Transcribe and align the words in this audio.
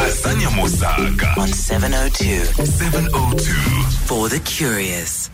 Azania 0.00 0.48
Mosaka 0.50 1.36
on 1.36 1.48
702 1.48 2.44
702. 2.64 3.52
for 4.06 4.28
the 4.28 4.38
curious. 4.40 5.28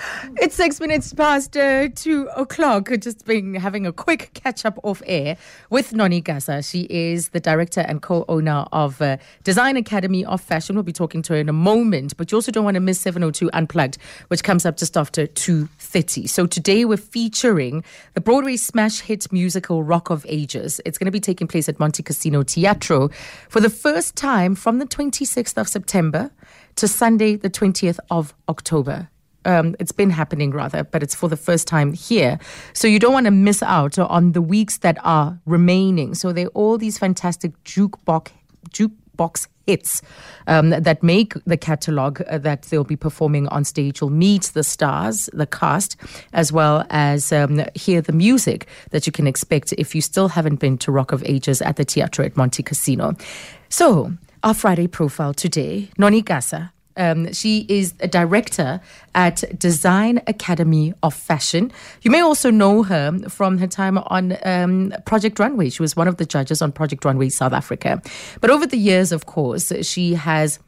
It's 0.40 0.54
six 0.54 0.80
minutes 0.80 1.12
past 1.12 1.56
uh, 1.56 1.88
two 1.94 2.28
o'clock. 2.36 2.90
Just 3.00 3.24
been 3.24 3.54
having 3.54 3.86
a 3.86 3.92
quick 3.92 4.30
catch 4.34 4.64
up 4.64 4.78
off 4.82 5.02
air 5.06 5.36
with 5.70 5.92
Noni 5.92 6.22
Gasa. 6.22 6.68
She 6.68 6.86
is 6.90 7.30
the 7.30 7.40
director 7.40 7.80
and 7.80 8.00
co 8.00 8.24
owner 8.28 8.66
of 8.72 9.00
uh, 9.02 9.16
Design 9.44 9.76
Academy 9.76 10.24
of 10.24 10.40
Fashion. 10.40 10.76
We'll 10.76 10.82
be 10.82 10.92
talking 10.92 11.22
to 11.22 11.34
her 11.34 11.38
in 11.38 11.48
a 11.48 11.54
moment, 11.54 12.16
but 12.16 12.30
you 12.30 12.36
also 12.36 12.52
don't 12.52 12.64
want 12.64 12.76
to 12.76 12.80
miss 12.80 13.00
702 13.00 13.50
Unplugged, 13.52 13.98
which 14.28 14.42
comes 14.42 14.64
up 14.64 14.76
just 14.76 14.96
after 14.96 15.26
2.30. 15.26 16.28
So 16.28 16.46
today 16.46 16.84
we're 16.84 16.96
featuring 16.96 17.84
the 18.14 18.20
Broadway 18.20 18.56
smash 18.56 19.00
hit 19.00 19.30
musical 19.32 19.82
Rock 19.82 20.10
of 20.10 20.24
Ages. 20.28 20.80
It's 20.84 20.98
going 20.98 21.06
to 21.06 21.12
be 21.12 21.20
taking 21.20 21.46
place 21.46 21.68
at 21.68 21.78
Montecasino 21.78 22.46
Teatro 22.46 23.10
for 23.48 23.60
the 23.60 23.70
first 23.70 24.16
time 24.16 24.54
from 24.54 24.78
the 24.78 24.86
26th 24.86 25.58
of 25.58 25.68
September 25.68 26.30
to 26.76 26.88
Sunday, 26.88 27.36
the 27.36 27.50
20th 27.50 27.98
of 28.10 28.34
October 28.48 29.08
um, 29.44 29.76
it's 29.78 29.92
been 29.92 30.10
happening 30.10 30.50
rather, 30.50 30.84
but 30.84 31.02
it's 31.02 31.14
for 31.14 31.28
the 31.28 31.36
first 31.36 31.66
time 31.66 31.92
here. 31.92 32.38
So 32.72 32.88
you 32.88 32.98
don't 32.98 33.12
want 33.12 33.26
to 33.26 33.30
miss 33.30 33.62
out 33.62 33.98
on 33.98 34.32
the 34.32 34.42
weeks 34.42 34.78
that 34.78 34.98
are 35.04 35.38
remaining. 35.46 36.14
So 36.14 36.32
there 36.32 36.46
are 36.46 36.50
all 36.50 36.78
these 36.78 36.98
fantastic 36.98 37.52
jukebox 37.64 38.28
jukebox 38.70 39.48
hits 39.66 40.02
um, 40.46 40.70
that 40.70 41.02
make 41.02 41.34
the 41.44 41.56
catalog 41.56 42.20
uh, 42.22 42.38
that 42.38 42.62
they'll 42.62 42.84
be 42.84 42.96
performing 42.96 43.46
on 43.48 43.64
stage. 43.64 44.00
You'll 44.00 44.10
meet 44.10 44.44
the 44.54 44.64
stars, 44.64 45.30
the 45.32 45.46
cast, 45.46 45.96
as 46.32 46.52
well 46.52 46.84
as 46.90 47.32
um, 47.32 47.64
hear 47.74 48.00
the 48.00 48.12
music 48.12 48.66
that 48.90 49.06
you 49.06 49.12
can 49.12 49.26
expect 49.26 49.72
if 49.78 49.94
you 49.94 50.00
still 50.00 50.28
haven't 50.28 50.60
been 50.60 50.76
to 50.78 50.92
Rock 50.92 51.12
of 51.12 51.22
Ages 51.24 51.62
at 51.62 51.76
the 51.76 51.84
Teatro 51.84 52.24
at 52.24 52.34
Montecasino. 52.34 53.20
So 53.68 54.12
our 54.42 54.54
Friday 54.54 54.86
profile 54.86 55.34
today, 55.34 55.90
Noni 55.98 56.22
Gasa 56.22 56.70
um, 57.00 57.32
she 57.32 57.64
is 57.68 57.94
a 58.00 58.06
director 58.06 58.80
at 59.14 59.42
Design 59.58 60.20
Academy 60.26 60.92
of 61.02 61.14
Fashion. 61.14 61.72
You 62.02 62.10
may 62.10 62.20
also 62.20 62.50
know 62.50 62.82
her 62.82 63.18
from 63.30 63.56
her 63.58 63.66
time 63.66 63.96
on 63.98 64.36
um, 64.44 64.92
Project 65.06 65.38
Runway. 65.38 65.70
She 65.70 65.80
was 65.80 65.96
one 65.96 66.08
of 66.08 66.18
the 66.18 66.26
judges 66.26 66.60
on 66.60 66.72
Project 66.72 67.04
Runway 67.04 67.30
South 67.30 67.54
Africa. 67.54 68.02
But 68.42 68.50
over 68.50 68.66
the 68.66 68.76
years, 68.76 69.12
of 69.12 69.24
course, 69.24 69.72
she 69.82 70.14
has 70.14 70.58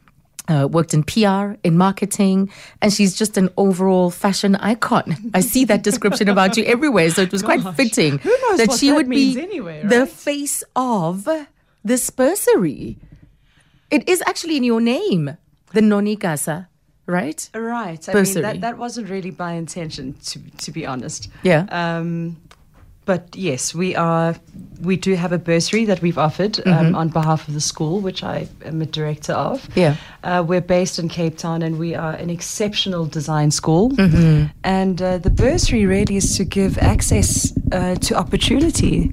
uh, 0.47 0.67
worked 0.69 0.93
in 0.93 1.03
PR, 1.03 1.53
in 1.63 1.77
marketing, 1.77 2.49
and 2.81 2.91
she's 2.91 3.15
just 3.15 3.37
an 3.37 3.49
overall 3.55 4.09
fashion 4.09 4.55
icon. 4.55 5.15
I 5.35 5.41
see 5.41 5.65
that 5.65 5.83
description 5.83 6.29
about 6.29 6.57
you 6.57 6.63
everywhere, 6.65 7.09
so 7.11 7.21
it 7.21 7.31
was 7.31 7.43
quite 7.43 7.61
fitting 7.75 8.17
that 8.57 8.75
she 8.77 8.89
that 8.89 8.95
would 8.95 9.09
be 9.09 9.39
anyway, 9.39 9.83
the 9.85 10.07
face 10.07 10.63
of 10.75 11.27
this 11.83 12.09
bursary. 12.09 12.97
It 13.91 14.09
is 14.09 14.23
actually 14.25 14.57
in 14.57 14.63
your 14.63 14.81
name, 14.81 15.37
the 15.73 15.81
Noni 15.81 16.15
Gasa, 16.15 16.67
right? 17.05 17.49
Right. 17.53 18.09
I 18.09 18.13
Bursary. 18.13 18.35
mean, 18.35 18.43
that, 18.43 18.61
that 18.61 18.77
wasn't 18.77 19.09
really 19.09 19.31
by 19.31 19.53
intention, 19.53 20.15
to, 20.25 20.39
to 20.63 20.71
be 20.71 20.85
honest. 20.85 21.29
Yeah. 21.43 21.65
Um, 21.69 22.37
but 23.05 23.35
yes, 23.35 23.75
we 23.75 23.97
are. 23.97 24.33
We 24.81 24.95
do 24.95 25.15
have 25.15 25.33
a 25.33 25.37
bursary 25.37 25.83
that 25.85 26.01
we've 26.01 26.17
offered 26.17 26.53
Mm-hmm. 26.53 26.69
um, 26.87 26.95
on 26.95 27.09
behalf 27.09 27.47
of 27.49 27.53
the 27.53 27.59
school, 27.59 27.99
which 27.99 28.23
I 28.23 28.47
am 28.63 28.81
a 28.81 28.85
director 28.85 29.33
of. 29.33 29.67
Yeah. 29.75 29.95
Uh, 30.23 30.41
we're 30.47 30.61
based 30.61 30.99
in 30.99 31.09
Cape 31.09 31.37
Town, 31.37 31.63
and 31.63 31.77
we 31.77 31.95
are 31.95 32.13
an 32.13 32.29
exceptional 32.29 33.05
design 33.05 33.51
school. 33.51 33.89
Mm-hmm. 33.89 34.45
And 34.63 35.01
uh, 35.01 35.17
the 35.17 35.29
bursary 35.29 35.85
really 35.85 36.15
is 36.15 36.37
to 36.37 36.45
give 36.45 36.77
access 36.77 37.51
uh, 37.73 37.95
to 37.95 38.15
opportunity 38.15 39.11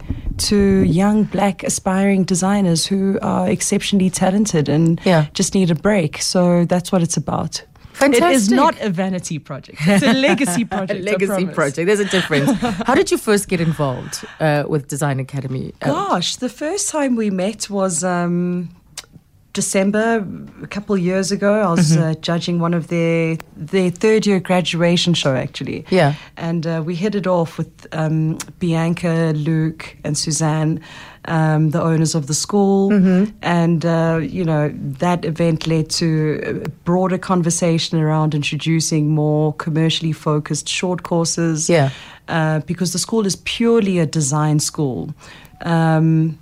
to 0.49 0.57
young 0.85 1.25
black 1.25 1.63
aspiring 1.65 2.25
designers 2.25 2.87
who 2.87 3.19
are 3.23 3.49
exceptionally 3.49 4.11
talented 4.11 4.69
and 4.69 5.01
Yeah. 5.05 5.27
just 5.35 5.55
need 5.55 5.71
a 5.71 5.75
break. 5.75 6.23
So 6.23 6.65
that's 6.65 6.91
what 6.93 7.03
it's 7.03 7.17
about. 7.17 7.65
Fantastic. 7.93 8.25
It 8.31 8.35
is 8.35 8.51
not 8.51 8.81
a 8.81 8.89
vanity 8.89 9.39
project. 9.39 9.79
It's 9.87 10.03
a 10.03 10.13
legacy 10.29 10.65
project. 10.65 11.01
I 11.01 11.11
legacy 11.13 11.47
project. 11.47 11.87
There's 11.87 12.01
a 12.01 12.05
difference. 12.07 12.51
How 12.87 12.95
did 12.95 13.11
you 13.11 13.19
first 13.19 13.49
get 13.49 13.61
involved 13.61 14.25
uh, 14.41 14.65
with 14.67 14.89
Design 14.89 15.21
Academy? 15.21 15.73
Uh, 15.83 15.87
Gosh, 15.93 16.37
the 16.37 16.49
first 16.49 16.89
time 16.89 17.15
we 17.17 17.29
met 17.31 17.69
was 17.69 18.03
um, 18.03 18.71
December 19.53 20.25
a 20.63 20.67
couple 20.67 20.95
of 20.95 21.01
years 21.01 21.33
ago. 21.33 21.53
I 21.63 21.71
was 21.71 21.91
Mm-hmm. 21.93 22.03
uh, 22.03 22.15
judging 22.21 22.61
one 22.63 22.75
of 22.77 22.87
their 22.87 23.37
their 23.57 23.91
third 23.91 24.27
year 24.27 24.41
graduation 24.41 25.15
show 25.15 25.35
actually. 25.35 25.85
Yeah. 25.91 26.15
and 26.37 26.67
uh, 26.67 26.83
we 26.87 26.95
hit 26.95 27.15
it 27.15 27.27
off 27.27 27.59
with 27.59 27.87
um, 27.93 28.39
Bianca, 28.59 29.33
Luke, 29.35 29.97
and 30.05 30.17
Suzanne. 30.17 30.81
Um, 31.27 31.71
the 31.71 31.83
owners 31.83 32.15
of 32.15 32.27
the 32.27 32.35
school, 32.35 32.91
Mm-hmm. 32.91 33.25
and 33.43 33.85
uh, 33.85 34.21
you 34.23 34.43
know 34.45 34.71
that 34.99 35.25
event 35.25 35.67
led 35.67 35.91
to 35.99 36.07
a 36.67 36.69
broader 36.85 37.19
conversation 37.19 38.01
around 38.01 38.35
introducing 38.35 39.11
more 39.15 39.53
commercially 39.59 40.13
focused 40.13 40.67
short 40.69 41.03
courses 41.03 41.69
Yeah. 41.69 41.91
uh, 42.29 42.61
because 42.67 42.93
the 42.93 42.99
school 42.99 43.27
is 43.27 43.37
purely 43.45 43.99
a 43.99 44.07
design 44.07 44.61
school. 44.61 45.09
Um, 45.65 46.39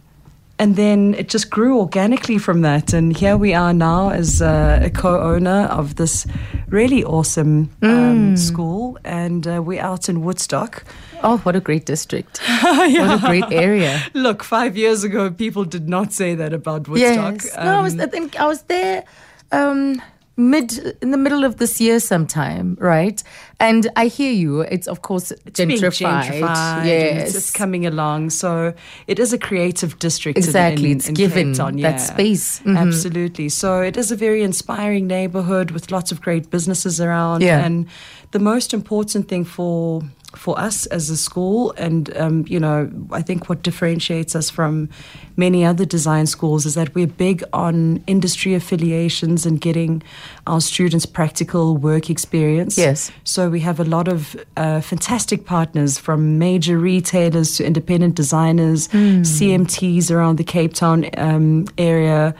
and 0.58 0.76
then 0.76 1.14
it 1.14 1.28
just 1.28 1.50
grew 1.50 1.78
organically 1.78 2.38
from 2.38 2.62
that. 2.62 2.92
And 2.92 3.16
here 3.16 3.36
we 3.36 3.54
are 3.54 3.72
now 3.72 4.10
as 4.10 4.42
uh, 4.42 4.80
a 4.82 4.90
co 4.90 5.20
owner 5.20 5.66
of 5.70 5.94
this 5.96 6.26
really 6.68 7.04
awesome 7.04 7.70
um, 7.82 8.36
school. 8.36 8.98
And 9.04 9.46
uh, 9.46 9.62
we're 9.62 9.80
out 9.82 10.08
in 10.08 10.24
Woodstock. 10.24 10.84
Oh, 11.22 11.38
what 11.38 11.56
a 11.56 11.60
great 11.60 11.84
district. 11.86 12.40
What 12.62 13.24
a 13.24 13.26
great 13.26 13.52
area. 13.52 14.00
Look, 14.14 14.42
five 14.44 14.76
years 14.76 15.04
ago, 15.04 15.30
people 15.30 15.64
did 15.64 15.88
not 15.88 16.12
say 16.12 16.34
that 16.36 16.52
about 16.52 16.88
Woodstock. 16.88 17.42
Yes. 17.44 17.56
no, 17.56 17.78
I 17.78 17.82
was, 17.82 17.94
I 17.98 18.04
Um, 18.04 18.10
think 18.10 18.36
I 18.40 18.46
was 18.46 18.62
there 18.62 19.04
um, 19.52 20.00
mid 20.38 20.96
in 21.02 21.10
the 21.10 21.16
middle 21.16 21.44
of 21.44 21.56
this 21.56 21.80
year 21.80 21.98
sometime, 22.00 22.76
right? 22.80 23.22
And 23.60 23.90
I 23.96 24.06
hear 24.06 24.32
you. 24.32 24.60
It's 24.60 24.86
of 24.86 25.02
course 25.02 25.32
being 25.56 25.68
gentrified. 25.70 26.24
gentrified 26.30 26.86
Yes. 26.86 27.34
It's 27.34 27.50
coming 27.50 27.84
along. 27.86 28.30
So 28.30 28.72
it 29.08 29.18
is 29.18 29.32
a 29.32 29.38
creative 29.38 29.98
district. 29.98 30.38
Exactly. 30.38 30.92
in- 30.92 30.98
It's 30.98 31.08
in 31.08 31.14
given 31.14 31.52
Town, 31.54 31.76
that 31.76 31.98
yeah. 31.98 32.12
space. 32.14 32.60
Mhm. 32.64 32.78
Absolutely. 32.78 33.48
So 33.48 33.80
it 33.82 33.96
is 33.96 34.12
a 34.12 34.16
very 34.16 34.42
inspiring 34.42 35.06
neighborhood 35.08 35.72
with 35.72 35.90
lots 35.90 36.12
of 36.12 36.20
great 36.22 36.50
businesses 36.50 37.00
around. 37.00 37.42
Yeah. 37.42 37.64
And 37.66 37.86
the 38.30 38.38
most 38.38 38.72
important 38.72 39.28
thing 39.28 39.44
for 39.44 40.02
for 40.36 40.58
us 40.58 40.84
as 40.86 41.08
a 41.08 41.16
school, 41.16 41.72
and 41.78 42.14
um, 42.16 42.44
you 42.46 42.60
know, 42.60 42.90
I 43.10 43.22
think 43.22 43.48
what 43.48 43.62
differentiates 43.62 44.36
us 44.36 44.50
from 44.50 44.90
many 45.36 45.64
other 45.64 45.86
design 45.86 46.26
schools 46.26 46.66
is 46.66 46.74
that 46.74 46.94
we're 46.94 47.06
big 47.06 47.42
on 47.52 48.02
industry 48.06 48.54
affiliations 48.54 49.46
and 49.46 49.60
getting 49.60 50.02
our 50.46 50.60
students 50.60 51.06
practical 51.06 51.76
work 51.76 52.10
experience. 52.10 52.76
Yes. 52.76 53.10
So 53.24 53.48
we 53.48 53.60
have 53.60 53.80
a 53.80 53.84
lot 53.84 54.06
of 54.06 54.36
uh, 54.56 54.80
fantastic 54.82 55.46
partners 55.46 55.98
from 55.98 56.38
major 56.38 56.78
retailers 56.78 57.56
to 57.56 57.64
independent 57.64 58.14
designers, 58.14 58.88
CMTs 58.88 60.10
around 60.10 60.36
the 60.36 60.44
Cape 60.44 60.74
Town 60.74 61.06
um, 61.16 61.66
area. 61.78 62.34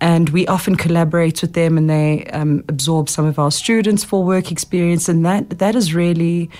And 0.00 0.30
we 0.30 0.48
often 0.48 0.74
collaborate 0.74 1.42
with 1.42 1.52
them 1.52 1.78
and 1.78 1.88
they 1.88 2.24
um, 2.26 2.64
absorb 2.68 3.08
some 3.08 3.24
of 3.24 3.38
our 3.38 3.52
students 3.52 4.02
for 4.02 4.24
work 4.24 4.50
experience. 4.50 5.08
And 5.08 5.24
that, 5.24 5.58
that 5.60 5.76
is 5.76 5.94
really, 5.94 6.50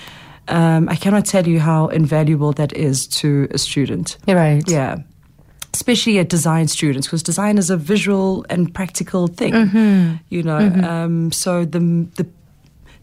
um, 0.47 0.89
I 0.89 0.95
cannot 0.95 1.25
tell 1.25 1.47
you 1.47 1.59
how 1.59 1.87
invaluable 1.87 2.51
that 2.53 2.73
is 2.73 3.07
to 3.21 3.47
a 3.51 3.57
student. 3.57 4.17
Right. 4.27 4.63
Yeah. 4.67 4.97
Especially 5.73 6.19
at 6.19 6.29
design 6.29 6.67
students, 6.67 7.07
because 7.07 7.23
design 7.23 7.57
is 7.57 7.69
a 7.69 7.77
visual 7.77 8.45
and 8.49 8.71
practical 8.73 9.27
thing, 9.27 9.53
Mm-hmm. 9.53 10.15
you 10.29 10.43
know. 10.43 10.59
Um, 10.87 11.31
so 11.31 11.65
the, 11.65 11.79
the 12.15 12.25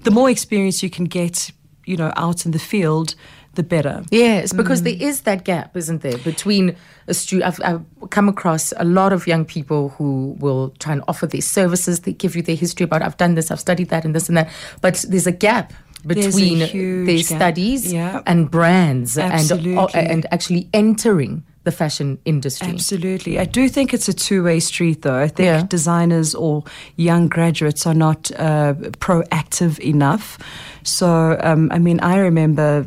the 0.05 0.11
more 0.11 0.31
experience 0.31 0.83
you 0.83 0.89
can 0.91 1.05
get, 1.07 1.51
you 1.85 1.97
know, 1.97 2.13
out 2.17 2.47
in 2.47 2.53
the 2.53 2.59
field, 2.59 3.15
the 3.55 3.63
better. 3.63 4.03
Yes, 4.11 4.53
because 4.53 4.81
Mm. 4.81 4.85
there 4.85 5.09
is 5.09 5.23
that 5.23 5.45
gap, 5.45 5.77
isn't 5.77 6.01
there, 6.03 6.17
between 6.19 6.77
a 7.09 7.13
student. 7.15 7.49
I've, 7.49 7.61
I've 7.65 8.11
come 8.11 8.29
across 8.29 8.73
a 8.77 8.85
lot 8.85 9.13
of 9.13 9.27
young 9.27 9.45
people 9.45 9.89
who 9.99 10.37
will 10.39 10.73
try 10.79 10.93
and 10.93 11.03
offer 11.09 11.27
these 11.27 11.47
services. 11.51 12.01
They 12.01 12.13
give 12.13 12.37
you 12.37 12.43
their 12.43 12.57
history 12.57 12.85
about 12.85 13.03
I've 13.03 13.17
done 13.17 13.35
this, 13.35 13.51
I've 13.51 13.61
studied 13.61 13.89
that, 13.89 14.05
and 14.05 14.15
this 14.15 14.29
and 14.29 14.37
that. 14.39 14.49
But 14.81 15.05
there's 15.09 15.27
a 15.27 15.33
gap 15.33 15.73
between 16.07 16.59
their 17.07 17.19
studies 17.23 17.93
Yeah. 17.93 18.23
and 18.27 18.51
brands 18.51 19.19
and 19.19 19.33
Absolutely. 19.33 20.01
and 20.01 20.27
actually 20.33 20.69
entering 20.73 21.43
the 21.65 21.71
fashion 21.73 22.19
industry. 22.25 22.69
Absolutely. 22.69 23.39
I 23.39 23.45
do 23.45 23.69
think 23.69 23.93
it's 23.93 24.09
a 24.09 24.15
two 24.15 24.43
way 24.43 24.61
street, 24.61 25.03
though. 25.03 25.19
I 25.19 25.29
think 25.29 25.47
Yeah. 25.47 25.63
designers 25.69 26.35
or 26.35 26.65
young 26.97 27.29
graduates 27.29 27.87
are 27.87 27.95
not 27.95 28.31
uh, 28.39 28.75
proactive 28.99 29.79
enough. 29.81 30.39
So, 30.85 31.39
um, 31.43 31.69
I 31.71 31.79
mean, 31.79 32.01
I 32.01 32.17
remember 32.19 32.87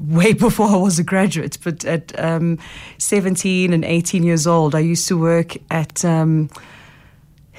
way 0.00 0.32
before 0.46 0.66
I 0.68 0.76
was 0.76 0.98
a 0.98 1.04
graduate, 1.04 1.58
but 1.62 1.84
at 1.84 2.12
um, 2.18 2.58
17 2.98 3.72
and 3.72 3.84
18 3.84 4.24
years 4.24 4.46
old, 4.46 4.74
I 4.74 4.80
used 4.80 5.06
to 5.08 5.16
work 5.18 5.56
at. 5.70 6.04
Um, 6.04 6.50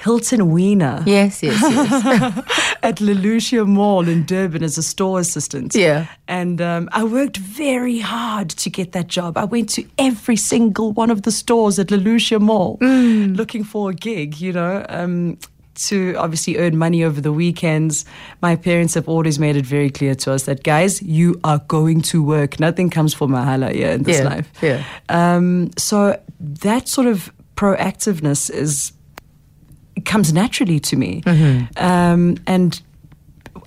Hilton 0.04 0.50
Weiner 0.52 1.02
Yes, 1.06 1.42
yes, 1.42 1.60
yes. 1.60 2.76
at 2.82 3.00
La 3.00 3.12
Lucia 3.14 3.64
Mall 3.64 4.06
in 4.08 4.24
Durban 4.24 4.62
as 4.62 4.78
a 4.78 4.82
store 4.82 5.20
assistant. 5.20 5.74
Yeah. 5.74 6.06
And 6.28 6.60
um, 6.60 6.88
I 6.92 7.02
worked 7.04 7.38
very 7.38 7.98
hard 8.00 8.50
to 8.50 8.70
get 8.70 8.92
that 8.92 9.08
job. 9.08 9.36
I 9.36 9.44
went 9.44 9.68
to 9.70 9.82
every 9.98 10.36
single 10.36 10.92
one 10.92 11.10
of 11.10 11.22
the 11.22 11.30
stores 11.32 11.78
at 11.78 11.90
La 11.90 11.96
Lucia 11.98 12.38
Mall 12.38 12.78
Mm. 12.80 13.36
looking 13.36 13.64
for 13.64 13.90
a 13.90 13.94
gig, 13.94 14.40
you 14.40 14.52
know. 14.52 14.84
Um, 14.88 15.38
to 15.88 16.14
obviously 16.16 16.56
earn 16.56 16.78
money 16.78 17.04
over 17.04 17.20
the 17.20 17.32
weekends. 17.32 18.06
My 18.40 18.56
parents 18.56 18.94
have 18.94 19.06
always 19.10 19.38
made 19.38 19.56
it 19.56 19.66
very 19.66 19.90
clear 19.90 20.14
to 20.14 20.32
us 20.32 20.44
that, 20.44 20.62
guys, 20.62 21.02
you 21.02 21.38
are 21.44 21.58
going 21.68 22.00
to 22.02 22.22
work. 22.22 22.58
Nothing 22.58 22.88
comes 22.88 23.12
for 23.12 23.28
mahala 23.28 23.70
here 23.74 23.90
in 23.90 24.04
this 24.04 24.18
Yeah, 24.20 24.24
life. 24.24 24.50
yeah. 24.62 24.82
Um, 25.10 25.70
so 25.76 26.18
that 26.40 26.88
sort 26.88 27.06
of 27.08 27.30
proactiveness 27.56 28.50
is 28.50 28.92
comes 30.06 30.32
naturally 30.32 30.80
to 30.80 30.96
me, 30.96 31.22
um, 31.76 32.36
and 32.46 32.80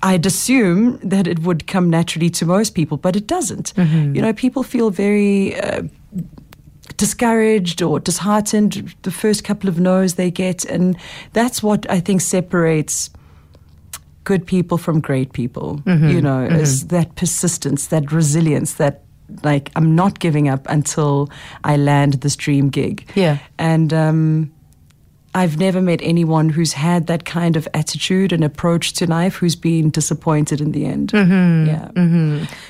I'd 0.02 0.26
assume 0.26 0.98
that 1.10 1.28
it 1.28 1.40
would 1.40 1.68
come 1.68 1.90
naturally 1.90 2.30
to 2.32 2.46
most 2.46 2.74
people, 2.76 2.98
but 2.98 3.16
it 3.16 3.28
doesn't. 3.28 3.74
You 3.78 4.22
know, 4.22 4.34
people 4.34 4.64
feel 4.64 4.90
very. 4.92 5.56
Uh, 5.60 5.82
discouraged 6.98 7.82
or 7.82 8.00
disheartened 8.00 8.94
the 9.04 9.12
first 9.12 9.44
couple 9.44 9.70
of 9.70 9.80
no's 9.80 10.16
they 10.16 10.32
get 10.32 10.66
and 10.66 10.98
that's 11.34 11.64
what 11.64 11.90
i 11.90 12.00
think 12.00 12.20
separates 12.22 13.10
good 14.24 14.46
people 14.46 14.78
from 14.78 15.00
great 15.00 15.32
people 15.32 15.82
you 15.86 16.20
know 16.22 16.44
is 16.44 16.88
that 16.88 17.16
persistence 17.16 17.88
that 17.88 18.12
resilience 18.12 18.74
that 18.74 19.02
like 19.44 19.72
i'm 19.76 19.96
not 19.96 20.20
giving 20.20 20.50
up 20.50 20.66
until 20.70 21.30
i 21.64 21.78
land 21.78 22.14
this 22.22 22.36
dream 22.36 22.70
gig 22.70 23.06
Yeah. 23.16 23.38
and 23.58 23.94
um 23.94 24.52
I've 25.36 25.58
never 25.58 25.80
met 25.82 26.00
anyone 26.02 26.50
who's 26.50 26.74
had 26.74 27.06
that 27.08 27.24
kind 27.24 27.56
of 27.56 27.68
attitude 27.74 28.34
and 28.34 28.44
approach 28.44 28.94
to 28.94 29.06
life 29.06 29.36
who's 29.36 29.56
been 29.56 29.90
disappointed 29.92 30.60
in 30.60 30.72
the 30.72 30.86
end. 30.86 31.12
Yeah. 31.14 31.92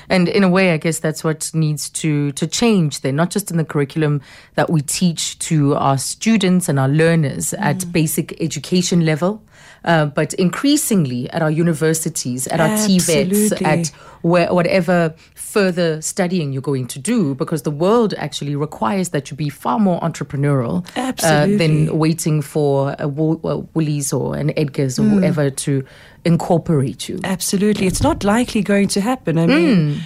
And 0.08 0.28
in 0.28 0.44
a 0.44 0.48
way, 0.48 0.72
I 0.72 0.76
guess 0.76 0.98
that's 0.98 1.24
what 1.24 1.50
needs 1.54 1.88
to 1.90 2.32
to 2.32 2.46
change 2.46 3.00
then, 3.00 3.16
not 3.16 3.30
just 3.30 3.50
in 3.50 3.56
the 3.56 3.64
curriculum 3.64 4.20
that 4.56 4.68
we 4.70 4.82
teach 4.82 5.38
to 5.48 5.74
our 5.76 5.96
students 5.98 6.68
and 6.68 6.78
our 6.78 6.88
learners 6.88 7.54
Mm. 7.56 7.62
at 7.62 7.92
basic 7.92 8.40
education 8.42 9.04
level, 9.06 9.42
uh, 9.84 10.06
but 10.06 10.34
increasingly 10.34 11.28
at 11.30 11.42
our 11.42 11.50
universities, 11.50 12.46
at 12.48 12.60
our 12.60 12.68
TVETs, 12.68 13.60
at 13.64 13.88
where, 14.22 14.52
whatever 14.52 15.14
further 15.34 16.00
studying 16.00 16.52
you're 16.52 16.62
going 16.62 16.86
to 16.86 16.98
do, 16.98 17.34
because 17.34 17.62
the 17.62 17.70
world 17.72 18.14
actually 18.18 18.54
requires 18.54 19.08
that 19.08 19.30
you 19.30 19.36
be 19.36 19.48
far 19.48 19.78
more 19.80 19.98
entrepreneurial 20.00 20.86
uh, 20.96 21.46
than 21.58 21.98
waiting 21.98 22.40
for 22.42 22.94
a, 22.98 23.08
Wo- 23.08 23.66
Woolies 23.74 24.12
or 24.12 24.36
an 24.36 24.56
Edgar's 24.56 24.98
Mm. 24.98 25.04
or 25.06 25.08
whoever 25.08 25.50
to 25.50 25.84
incorporate 26.24 27.08
you. 27.08 27.18
Absolutely. 27.24 27.86
It's 27.86 28.02
not 28.02 28.22
likely 28.24 28.62
going 28.62 28.88
to 28.88 29.00
happen. 29.00 29.38
I 29.38 29.44
Hmm. 29.46 29.50
mean, 29.54 30.00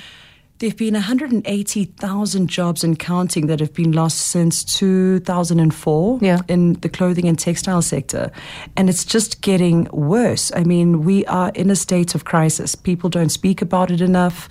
there 0.60 0.68
have 0.70 0.76
been 0.78 0.94
180,000 0.94 2.48
jobs 2.48 2.84
and 2.84 2.96
counting 2.98 3.48
that 3.48 3.58
have 3.60 3.74
been 3.74 3.90
lost 3.92 4.18
since 4.18 4.62
2004 4.64 6.18
Yeah. 6.22 6.40
in 6.48 6.74
the 6.74 6.88
clothing 6.88 7.26
and 7.26 7.36
textile 7.38 7.82
sector. 7.82 8.30
And 8.76 8.88
it's 8.88 9.04
just 9.04 9.40
getting 9.40 9.88
worse. 9.92 10.52
I 10.54 10.62
mean, 10.62 11.04
we 11.04 11.24
are 11.26 11.50
in 11.54 11.70
a 11.70 11.76
state 11.76 12.14
of 12.14 12.24
crisis. 12.24 12.76
People 12.76 13.10
don't 13.10 13.30
speak 13.30 13.62
about 13.62 13.90
it 13.90 14.00
enough. 14.00 14.48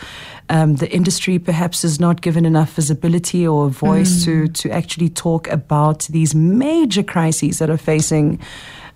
Um, 0.49 0.75
the 0.75 0.91
industry 0.91 1.39
perhaps 1.39 1.83
is 1.85 1.99
not 1.99 2.21
given 2.21 2.45
enough 2.45 2.73
visibility 2.73 3.47
or 3.47 3.67
a 3.67 3.69
voice 3.69 4.25
to, 4.25 4.47
to 4.49 4.69
actually 4.71 5.09
talk 5.09 5.47
about 5.47 6.03
these 6.09 6.35
major 6.35 7.03
crises 7.03 7.59
that 7.59 7.69
are 7.69 7.77
facing 7.77 8.39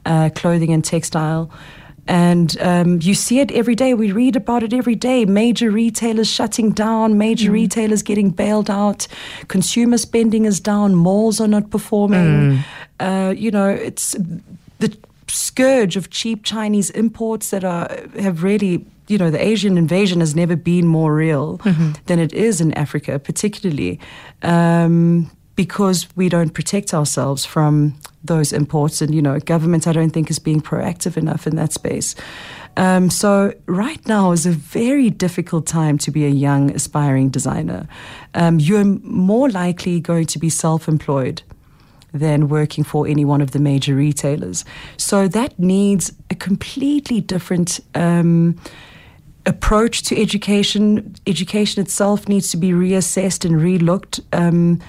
uh, 0.06 0.30
clothing 0.36 0.74
and 0.74 0.84
textile. 0.84 1.50
And 2.08 2.56
um, 2.62 3.00
you 3.02 3.14
see 3.14 3.40
it 3.40 3.52
every 3.52 3.76
day. 3.76 3.94
We 3.94 4.12
read 4.12 4.36
about 4.36 4.64
it 4.64 4.74
every 4.74 4.96
day. 4.96 5.26
Major 5.26 5.70
retailers 5.70 6.30
shutting 6.30 6.72
down, 6.72 7.18
major 7.18 7.52
retailers 7.52 8.02
getting 8.02 8.30
bailed 8.30 8.70
out, 8.70 9.08
consumer 9.48 9.98
spending 9.98 10.46
is 10.46 10.60
down, 10.60 10.96
malls 10.96 11.42
are 11.42 11.48
not 11.48 11.70
performing. 11.70 12.64
Uh, 13.00 13.34
you 13.36 13.52
know, 13.52 13.70
it's 13.70 14.16
the 14.80 14.98
scourge 15.28 15.98
of 15.98 16.10
cheap 16.10 16.44
Chinese 16.44 16.90
imports 16.92 17.50
that 17.50 17.64
are 17.64 17.90
have 18.20 18.44
really, 18.44 18.86
you 19.08 19.18
know, 19.18 19.30
the 19.30 19.44
Asian 19.44 19.78
invasion 19.78 20.20
has 20.22 20.34
never 20.36 20.56
been 20.56 20.88
more 20.88 21.14
real 21.14 21.58
than 22.06 22.20
it 22.20 22.34
is 22.34 22.62
in 22.62 22.74
Africa, 22.74 23.20
particularly. 23.20 24.00
Um, 24.42 25.30
because 25.58 26.08
we 26.16 26.30
don't 26.30 26.52
protect 26.52 26.94
ourselves 26.94 27.44
from 27.44 27.96
those 28.24 28.54
imports. 28.54 29.02
And, 29.02 29.14
you 29.14 29.22
know, 29.22 29.40
government, 29.40 29.88
I 29.88 29.92
don't 29.92 30.12
think, 30.12 30.30
is 30.30 30.40
being 30.40 30.62
proactive 30.62 31.18
enough 31.18 31.48
in 31.48 31.58
that 31.58 31.74
space. 31.74 32.16
Um, 32.78 33.10
so, 33.10 33.54
right 33.66 34.06
now 34.08 34.32
is 34.32 34.46
a 34.46 34.52
very 34.52 35.10
difficult 35.10 35.66
time 35.66 35.98
to 35.98 36.12
be 36.12 36.26
a 36.26 36.30
young, 36.30 36.70
aspiring 36.72 37.30
designer. 37.30 37.88
Um, 38.36 38.60
you're 38.60 38.86
more 38.86 39.50
likely 39.50 40.00
going 40.00 40.28
to 40.28 40.40
be 40.40 40.50
self 40.50 40.88
employed 40.88 41.42
than 42.14 42.50
working 42.50 42.84
for 42.84 43.08
any 43.08 43.26
one 43.26 43.42
of 43.42 43.52
the 43.52 43.60
major 43.60 43.96
retailers. 43.96 44.64
So, 44.96 45.28
that 45.28 45.58
needs 45.58 46.14
a 46.30 46.36
completely 46.36 47.20
different. 47.20 47.80
Um, 47.96 48.62
approach 49.48 50.04
to 50.04 50.22
education. 50.22 51.16
Education 51.26 51.82
itself 51.82 52.28
needs 52.28 52.52
to 52.52 52.58
be 52.58 52.72
reassessed 52.72 53.46
and 53.46 53.56
relooked. 53.56 54.20
Um, 54.34 54.82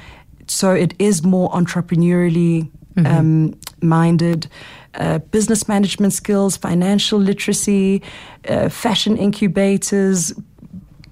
so 0.50 0.72
it 0.72 0.94
is 0.98 1.22
more 1.22 1.50
entrepreneurially 1.50 2.70
um, 3.06 3.58
minded. 3.80 4.48
Uh, 4.94 5.18
business 5.18 5.68
management 5.68 6.12
skills, 6.12 6.56
financial 6.56 7.18
literacy, 7.20 8.02
uh, 8.48 8.68
fashion 8.68 9.16
incubators, 9.16 10.32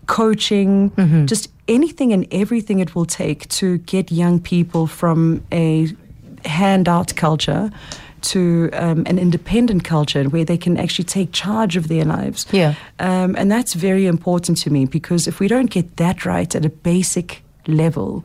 coaching, 0.06 0.90
just 1.26 1.50
anything 1.68 2.12
and 2.12 2.26
everything 2.32 2.80
it 2.80 2.94
will 2.94 3.06
take 3.06 3.48
to 3.48 3.78
get 3.78 4.10
young 4.10 4.40
people 4.40 4.86
from 4.86 5.44
a 5.52 5.88
handout 6.44 7.14
culture 7.16 7.70
to 8.22 8.70
um, 8.72 9.04
an 9.06 9.18
independent 9.18 9.84
culture 9.84 10.24
where 10.24 10.44
they 10.44 10.56
can 10.56 10.76
actually 10.76 11.04
take 11.04 11.32
charge 11.32 11.76
of 11.76 11.88
their 11.88 12.04
lives. 12.04 12.46
Yeah. 12.50 12.74
Um, 12.98 13.36
and 13.36 13.50
that's 13.50 13.74
very 13.74 14.06
important 14.06 14.58
to 14.58 14.70
me 14.70 14.86
because 14.86 15.28
if 15.28 15.38
we 15.38 15.48
don't 15.48 15.70
get 15.70 15.96
that 15.96 16.24
right 16.24 16.52
at 16.54 16.64
a 16.64 16.70
basic 16.70 17.42
level, 17.66 18.24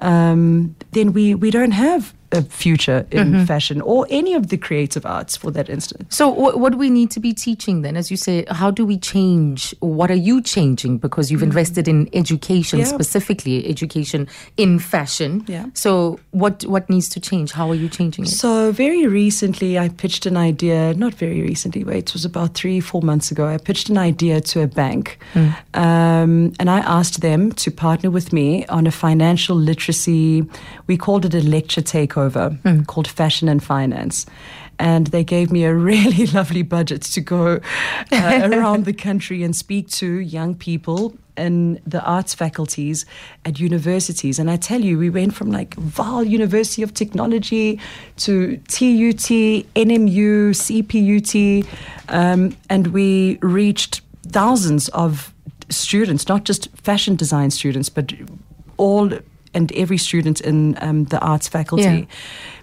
um, 0.00 0.76
then 0.92 1.12
we, 1.12 1.34
we 1.34 1.50
don't 1.50 1.72
have 1.72 2.14
a 2.32 2.42
future 2.42 3.06
in 3.10 3.32
mm-hmm. 3.32 3.44
fashion 3.44 3.80
or 3.80 4.06
any 4.08 4.34
of 4.34 4.48
the 4.48 4.56
creative 4.56 5.04
arts 5.04 5.36
for 5.36 5.50
that 5.50 5.68
instance. 5.68 6.14
So, 6.14 6.28
what, 6.28 6.60
what 6.60 6.72
do 6.72 6.78
we 6.78 6.90
need 6.90 7.10
to 7.12 7.20
be 7.20 7.32
teaching 7.32 7.82
then? 7.82 7.96
As 7.96 8.10
you 8.10 8.16
say, 8.16 8.44
how 8.50 8.70
do 8.70 8.86
we 8.86 8.98
change? 8.98 9.74
What 9.80 10.10
are 10.10 10.22
you 10.28 10.40
changing? 10.40 10.98
Because 10.98 11.30
you've 11.30 11.40
mm-hmm. 11.40 11.50
invested 11.50 11.88
in 11.88 12.08
education, 12.12 12.78
Yeah. 12.78 12.84
specifically 12.84 13.66
education 13.68 14.28
in 14.56 14.78
fashion. 14.78 15.44
Yeah. 15.48 15.66
So, 15.74 16.20
what 16.30 16.64
what 16.66 16.88
needs 16.88 17.08
to 17.10 17.20
change? 17.20 17.52
How 17.52 17.68
are 17.70 17.74
you 17.74 17.88
changing 17.88 18.24
it? 18.24 18.28
So 18.28 18.70
very 18.72 19.06
recently, 19.06 19.78
I 19.78 19.88
pitched 19.88 20.26
an 20.26 20.36
idea. 20.36 20.94
Not 20.94 21.14
very 21.14 21.42
recently, 21.42 21.84
wait, 21.84 22.10
it 22.10 22.12
was 22.12 22.24
about 22.24 22.54
three, 22.54 22.80
four 22.80 23.02
months 23.02 23.30
ago. 23.30 23.46
I 23.46 23.58
pitched 23.58 23.88
an 23.88 23.98
idea 23.98 24.40
to 24.40 24.62
a 24.62 24.66
bank, 24.66 25.18
mm. 25.34 25.52
um, 25.74 26.52
and 26.60 26.70
I 26.70 26.78
asked 26.78 27.20
them 27.20 27.52
to 27.52 27.70
partner 27.70 28.10
with 28.10 28.32
me 28.32 28.66
on 28.66 28.86
a 28.86 28.90
financial 28.90 29.56
literacy. 29.56 30.44
We 30.86 30.96
called 30.96 31.24
it 31.24 31.34
a 31.34 31.40
lecture 31.40 31.82
takeover 31.82 32.19
called 32.86 33.08
Fashion 33.08 33.48
and 33.48 33.62
Finance. 33.62 34.26
And 34.78 35.08
they 35.08 35.24
gave 35.24 35.52
me 35.52 35.64
a 35.64 35.74
really 35.92 36.26
lovely 36.26 36.62
budget 36.62 37.02
to 37.02 37.20
go 37.20 37.60
uh, 38.12 38.50
around 38.52 38.84
the 38.84 38.92
country 38.92 39.42
and 39.42 39.54
speak 39.54 39.88
to 39.90 40.06
young 40.20 40.54
people 40.54 41.14
in 41.36 41.80
the 41.86 42.02
arts 42.02 42.34
faculties 42.34 43.06
at 43.44 43.58
universities. 43.58 44.38
And 44.38 44.50
I 44.50 44.56
tell 44.56 44.80
you, 44.80 44.98
we 44.98 45.10
went 45.10 45.34
from 45.34 45.50
like 45.50 45.74
Vaal 45.76 46.28
University 46.28 46.82
of 46.82 46.92
Technology 46.92 47.80
to 48.18 48.56
TUT, 48.68 49.30
NMU, 49.74 50.50
CPUT, 50.54 51.66
um, 52.08 52.56
and 52.68 52.88
we 52.88 53.38
reached 53.42 54.02
thousands 54.28 54.88
of 54.90 55.32
students, 55.70 56.28
not 56.28 56.44
just 56.44 56.68
fashion 56.76 57.16
design 57.16 57.50
students, 57.50 57.88
but 57.88 58.12
all 58.76 59.10
and 59.54 59.72
every 59.72 59.98
student 59.98 60.40
in 60.40 60.76
um, 60.80 61.04
the 61.04 61.18
arts 61.20 61.48
faculty. 61.48 61.82
Yeah. 61.82 62.04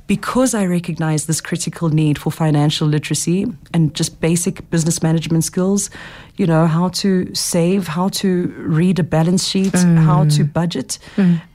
Because 0.07 0.53
I 0.53 0.65
recognize 0.65 1.25
this 1.25 1.41
critical 1.41 1.89
need 1.89 2.17
for 2.17 2.31
financial 2.31 2.87
literacy 2.87 3.45
and 3.73 3.93
just 3.93 4.21
basic 4.21 4.69
business 4.69 5.03
management 5.03 5.43
skills, 5.43 5.89
you 6.37 6.45
know, 6.47 6.65
how 6.65 6.87
to 6.89 7.29
save, 7.35 7.87
how 7.87 8.07
to 8.09 8.47
read 8.57 8.99
a 8.99 9.03
balance 9.03 9.45
sheet, 9.45 9.73
how 9.75 10.23
to 10.29 10.45
budget. 10.45 10.97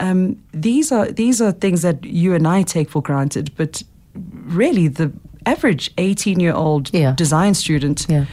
Um, 0.00 0.36
these 0.52 0.92
are 0.92 1.06
these 1.10 1.40
are 1.40 1.50
things 1.52 1.80
that 1.80 2.04
you 2.04 2.34
and 2.34 2.46
I 2.46 2.62
take 2.62 2.90
for 2.90 3.00
granted, 3.00 3.50
but 3.56 3.82
really 4.44 4.86
the 4.88 5.10
average 5.46 5.90
18 5.96 6.38
year 6.38 6.52
old 6.52 6.90
Yeah. 6.92 7.14
design 7.16 7.54
student 7.54 8.06
Yeah. 8.08 8.26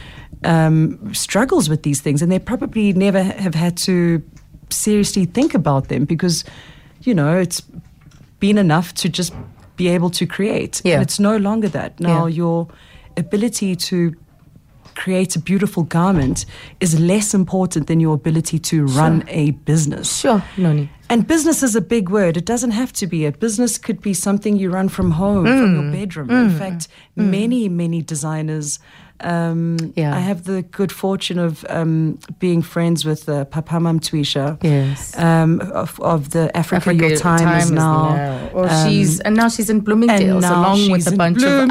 um, 0.44 0.98
struggles 1.14 1.68
with 1.70 1.82
these 1.82 2.02
things, 2.02 2.20
and 2.22 2.30
they 2.30 2.38
probably 2.38 2.92
never 2.92 3.22
have 3.22 3.54
had 3.54 3.76
to 3.86 4.20
seriously 4.68 5.24
think 5.24 5.54
about 5.54 5.88
them 5.88 6.04
because, 6.04 6.44
you 7.02 7.14
know, 7.14 7.38
it's 7.38 7.62
been 8.38 8.58
enough 8.58 8.92
to 8.94 9.08
just 9.08 9.32
be 9.76 9.88
able 9.88 10.10
to 10.10 10.26
create. 10.26 10.80
Yeah. 10.84 10.94
And 10.94 11.02
it's 11.02 11.18
no 11.18 11.36
longer 11.36 11.68
that. 11.68 11.98
Now 12.00 12.26
Yeah. 12.26 12.36
your 12.36 12.68
ability 13.16 13.76
to 13.76 14.14
create 14.94 15.34
a 15.36 15.38
beautiful 15.38 15.82
garment 15.84 16.44
is 16.80 16.98
less 17.00 17.32
important 17.32 17.86
than 17.86 18.00
your 18.00 18.14
ability 18.14 18.58
to 18.58 18.84
run 18.84 19.24
a 19.28 19.52
business. 19.64 20.18
Sure, 20.20 20.42
Noni. 20.58 20.90
And 21.08 21.26
business 21.26 21.62
is 21.62 21.74
a 21.74 21.80
big 21.80 22.10
word. 22.10 22.36
It 22.36 22.44
doesn't 22.44 22.72
have 22.72 22.92
to 22.94 23.06
be. 23.06 23.24
A 23.24 23.32
business 23.32 23.78
could 23.78 24.00
be 24.02 24.12
something 24.12 24.56
you 24.56 24.70
run 24.70 24.88
from 24.88 25.12
home, 25.12 25.44
from 25.46 25.74
Mm. 25.74 25.82
your 25.82 25.92
bedroom. 25.92 26.30
In 26.30 26.50
fact, 26.50 26.88
many, 27.16 27.68
many 27.68 28.02
designers. 28.02 28.78
Um, 29.22 29.92
Yeah. 29.96 30.16
I 30.16 30.20
have 30.20 30.44
the 30.44 30.62
good 30.62 30.92
fortune 30.92 31.38
of 31.38 31.64
um, 31.68 32.18
being 32.38 32.62
friends 32.62 33.04
with 33.04 33.28
uh, 33.28 33.44
Papamam 33.46 34.00
Twisha. 34.00 34.58
Yes. 34.62 35.16
Um, 35.18 35.60
of, 35.72 35.98
of 36.00 36.30
the 36.30 36.54
Africa, 36.56 36.94
Your 36.94 37.16
Time, 37.16 37.58
is 37.60 37.70
now. 37.70 38.48
Or 38.54 38.68
um, 38.68 38.88
she's 38.88 39.20
and 39.20 39.36
now 39.36 39.48
she's 39.48 39.70
in 39.70 39.80
Bloomingdale's 39.80 40.42
now 40.42 40.60
along 40.60 40.90
with 40.90 41.06
a 41.12 41.16
bunch 41.16 41.42
of 41.42 41.70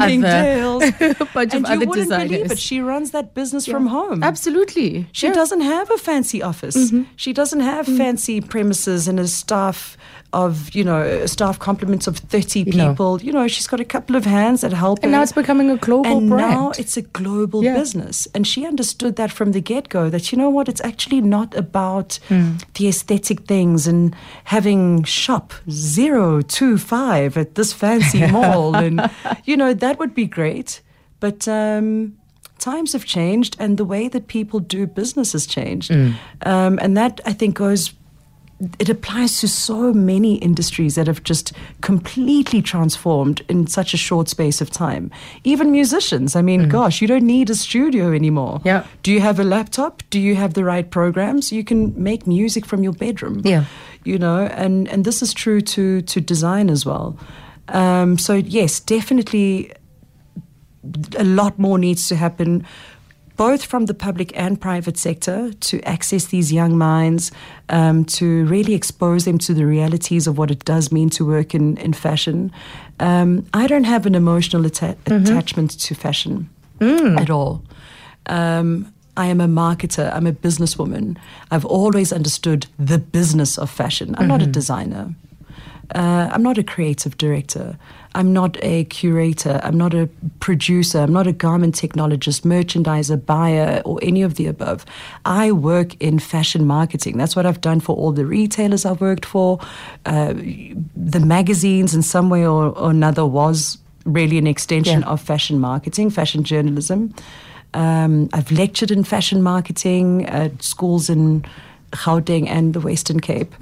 bunch 1.34 1.54
and 1.54 1.64
of 1.64 1.70
you 1.70 1.76
other 1.76 1.86
wouldn't 1.86 1.94
designers. 2.08 2.28
believe 2.30 2.52
it. 2.52 2.58
She 2.58 2.80
runs 2.80 3.10
that 3.12 3.34
business 3.34 3.66
from 3.66 3.86
home. 3.86 4.22
Absolutely. 4.22 5.06
She 5.12 5.26
Yeah. 5.26 5.32
doesn't 5.34 5.60
have 5.60 5.90
a 5.90 5.98
fancy 5.98 6.42
office. 6.42 6.76
Mm-hmm. 6.76 7.02
She 7.16 7.32
doesn't 7.32 7.60
have 7.60 7.86
Mm. 7.86 7.96
fancy 7.96 8.40
premises 8.40 9.08
and 9.08 9.18
a 9.18 9.26
staff 9.26 9.96
of, 10.32 10.72
you 10.74 10.84
know, 10.84 11.02
a 11.02 11.26
staff 11.26 11.58
complement 11.58 12.06
of 12.06 12.16
30 12.18 12.60
You 12.60 12.72
know. 12.72 12.88
people. 12.90 13.20
You 13.20 13.32
know, 13.32 13.48
she's 13.48 13.66
got 13.66 13.80
a 13.80 13.84
couple 13.84 14.14
of 14.16 14.24
hands 14.24 14.60
that 14.60 14.72
help 14.72 14.98
And 15.02 15.06
her. 15.12 15.18
now 15.18 15.22
it's 15.22 15.32
becoming 15.32 15.70
a 15.70 15.76
global 15.76 16.18
and 16.18 16.28
brand. 16.30 16.50
now 16.54 16.70
it's 16.78 16.96
a 16.96 17.02
global 17.02 17.64
Yeah. 17.64 17.74
business. 17.76 18.28
And 18.34 18.46
she 18.46 18.64
understood 18.64 19.16
that 19.16 19.32
from 19.32 19.52
the 19.52 19.60
get 19.60 19.88
go 19.88 20.08
that, 20.10 20.30
you 20.30 20.38
know 20.38 20.48
what, 20.48 20.68
it's 20.68 20.80
actually 20.84 21.20
not 21.20 21.54
about 21.56 22.18
Hmm. 22.28 22.52
the 22.74 22.86
aesthetic 22.88 23.40
things 23.46 23.86
and 23.88 24.14
having 24.44 25.02
shop 25.04 25.52
zero 25.68 26.42
two 26.42 26.78
five 26.78 27.36
at 27.36 27.54
this 27.56 27.72
fancy 27.72 28.26
mall. 28.32 28.76
And, 28.76 29.10
you 29.44 29.56
know, 29.56 29.74
that 29.74 29.98
would 29.98 30.14
be 30.14 30.26
great. 30.26 30.80
But, 31.20 31.48
um, 31.48 32.14
Times 32.58 32.92
have 32.92 33.06
changed, 33.06 33.56
and 33.58 33.78
the 33.78 33.86
way 33.86 34.06
that 34.08 34.26
people 34.26 34.60
do 34.60 34.86
business 34.86 35.32
has 35.32 35.46
changed, 35.46 35.90
Hmm. 35.94 36.10
um, 36.44 36.78
and 36.82 36.94
that 36.94 37.18
I 37.24 37.32
think 37.32 37.54
goes 37.56 37.94
it 38.78 38.88
applies 38.88 39.40
to 39.40 39.48
so 39.48 39.92
many 39.92 40.34
industries 40.34 40.94
that 40.94 41.06
have 41.06 41.22
just 41.24 41.52
completely 41.80 42.60
transformed 42.60 43.42
in 43.48 43.66
such 43.66 43.94
a 43.94 43.96
short 43.96 44.28
space 44.28 44.60
of 44.60 44.70
time. 44.70 45.10
Even 45.44 45.72
musicians, 45.72 46.36
I 46.36 46.42
mean, 46.42 46.68
gosh, 46.68 47.00
you 47.00 47.08
don't 47.08 47.26
need 47.26 47.48
a 47.48 47.54
studio 47.54 48.12
anymore. 48.12 48.58
Mm. 48.58 48.64
Yeah. 48.64 48.86
Do 49.02 49.12
you 49.12 49.20
have 49.20 49.40
a 49.40 49.44
laptop? 49.44 50.02
Do 50.10 50.20
you 50.20 50.34
have 50.36 50.52
the 50.54 50.64
right 50.64 50.90
programs? 50.90 51.50
You 51.50 51.64
can 51.64 51.94
make 52.02 52.26
music 52.26 52.66
from 52.66 52.82
your 52.82 52.92
bedroom. 52.92 53.40
Yeah. 53.44 53.64
You 54.04 54.18
know, 54.18 54.46
and, 54.46 54.88
and 54.88 55.04
this 55.04 55.22
is 55.22 55.32
true 55.32 55.60
to, 55.62 56.02
to 56.02 56.20
design 56.20 56.68
as 56.68 56.84
well. 56.84 57.18
Um, 57.68 58.18
so, 58.18 58.34
yes, 58.34 58.80
definitely 58.80 59.72
a 61.16 61.24
lot 61.24 61.58
more 61.58 61.78
needs 61.78 62.08
to 62.08 62.16
happen 62.16 62.66
both 63.40 63.64
from 63.64 63.86
the 63.86 63.94
public 63.94 64.36
and 64.36 64.60
private 64.60 64.98
sector 64.98 65.50
to 65.54 65.80
access 65.88 66.26
these 66.26 66.52
young 66.52 66.76
minds, 66.76 67.32
um, 67.70 68.04
to 68.04 68.44
really 68.44 68.74
expose 68.74 69.24
them 69.24 69.38
to 69.38 69.54
the 69.54 69.64
realities 69.64 70.26
of 70.26 70.36
what 70.36 70.50
it 70.50 70.62
does 70.66 70.92
mean 70.92 71.08
to 71.08 71.24
work 71.24 71.54
in, 71.54 71.78
in 71.78 71.94
fashion. 71.94 72.52
Um, 72.98 73.46
I 73.54 73.66
don't 73.66 73.84
have 73.84 74.04
an 74.04 74.14
emotional 74.14 74.66
atta- 74.66 74.98
attachment 75.06 75.70
to 75.80 75.94
fashion 75.94 76.50
at 76.82 77.30
all. 77.30 77.62
Um, 78.26 78.92
I 79.16 79.28
am 79.28 79.40
a 79.40 79.48
marketer, 79.48 80.14
I'm 80.14 80.26
a 80.26 80.32
businesswoman. 80.32 81.16
I've 81.50 81.64
always 81.64 82.12
understood 82.12 82.66
the 82.78 82.98
business 82.98 83.56
of 83.56 83.70
fashion. 83.70 84.14
I'm 84.18 84.28
not 84.28 84.42
a 84.42 84.46
designer. 84.46 85.14
Uh, 85.94 86.28
I'm 86.32 86.42
not 86.42 86.58
a 86.58 86.62
creative 86.62 87.18
director. 87.18 87.76
I'm 88.14 88.32
not 88.32 88.56
a 88.62 88.84
curator. 88.84 89.60
I'm 89.62 89.76
not 89.76 89.94
a 89.94 90.08
producer. 90.40 90.98
I'm 91.00 91.12
not 91.12 91.26
a 91.26 91.32
garment 91.32 91.74
technologist, 91.76 92.42
merchandiser, 92.42 93.24
buyer, 93.24 93.82
or 93.84 93.98
any 94.02 94.22
of 94.22 94.34
the 94.34 94.46
above. 94.46 94.84
I 95.24 95.52
work 95.52 95.94
in 96.00 96.18
fashion 96.18 96.64
marketing. 96.66 97.18
That's 97.18 97.36
what 97.36 97.46
I've 97.46 97.60
done 97.60 97.80
for 97.80 97.96
all 97.96 98.12
the 98.12 98.26
retailers 98.26 98.84
I've 98.84 99.00
worked 99.00 99.24
for. 99.24 99.60
Uh, 100.06 100.32
the 100.96 101.20
magazines, 101.24 101.94
in 101.94 102.02
some 102.02 102.30
way 102.30 102.44
or, 102.46 102.76
or 102.76 102.90
another, 102.90 103.24
was 103.26 103.78
really 104.04 104.38
an 104.38 104.46
extension 104.46 105.00
Yeah. 105.00 105.08
of 105.08 105.20
fashion 105.20 105.60
marketing, 105.60 106.10
fashion 106.10 106.42
journalism. 106.42 107.14
Um, 107.74 108.28
I've 108.32 108.50
lectured 108.50 108.90
in 108.90 109.04
fashion 109.04 109.42
marketing 109.42 110.26
at 110.26 110.62
schools 110.62 111.08
in 111.08 111.44
Gauteng 111.90 112.48
and 112.48 112.74
the 112.74 112.80
Western 112.80 113.20
Cape. 113.20 113.54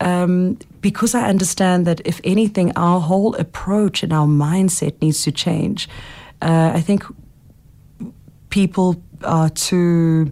Um, 0.00 0.58
because 0.80 1.14
I 1.14 1.28
understand 1.28 1.86
that 1.86 2.00
if 2.04 2.20
anything, 2.24 2.72
our 2.76 3.00
whole 3.00 3.34
approach 3.36 4.02
and 4.02 4.12
our 4.12 4.26
mindset 4.26 5.00
needs 5.00 5.22
to 5.22 5.32
change. 5.32 5.88
Uh, 6.42 6.72
I 6.74 6.80
think 6.80 7.04
people 8.50 8.96
are 9.22 9.48
too 9.50 10.30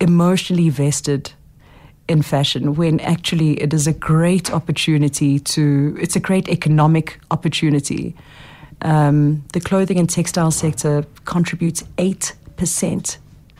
emotionally 0.00 0.70
vested 0.70 1.32
in 2.08 2.22
fashion 2.22 2.74
when 2.76 3.00
actually 3.00 3.60
it 3.60 3.74
is 3.74 3.86
a 3.86 3.92
great 3.92 4.52
opportunity 4.52 5.40
to, 5.40 5.96
it's 6.00 6.16
a 6.16 6.20
great 6.20 6.48
economic 6.48 7.18
opportunity. 7.30 8.14
Um, 8.82 9.44
the 9.52 9.60
clothing 9.60 9.98
and 9.98 10.08
textile 10.08 10.50
sector 10.50 11.04
contributes 11.24 11.82
8% 11.98 13.16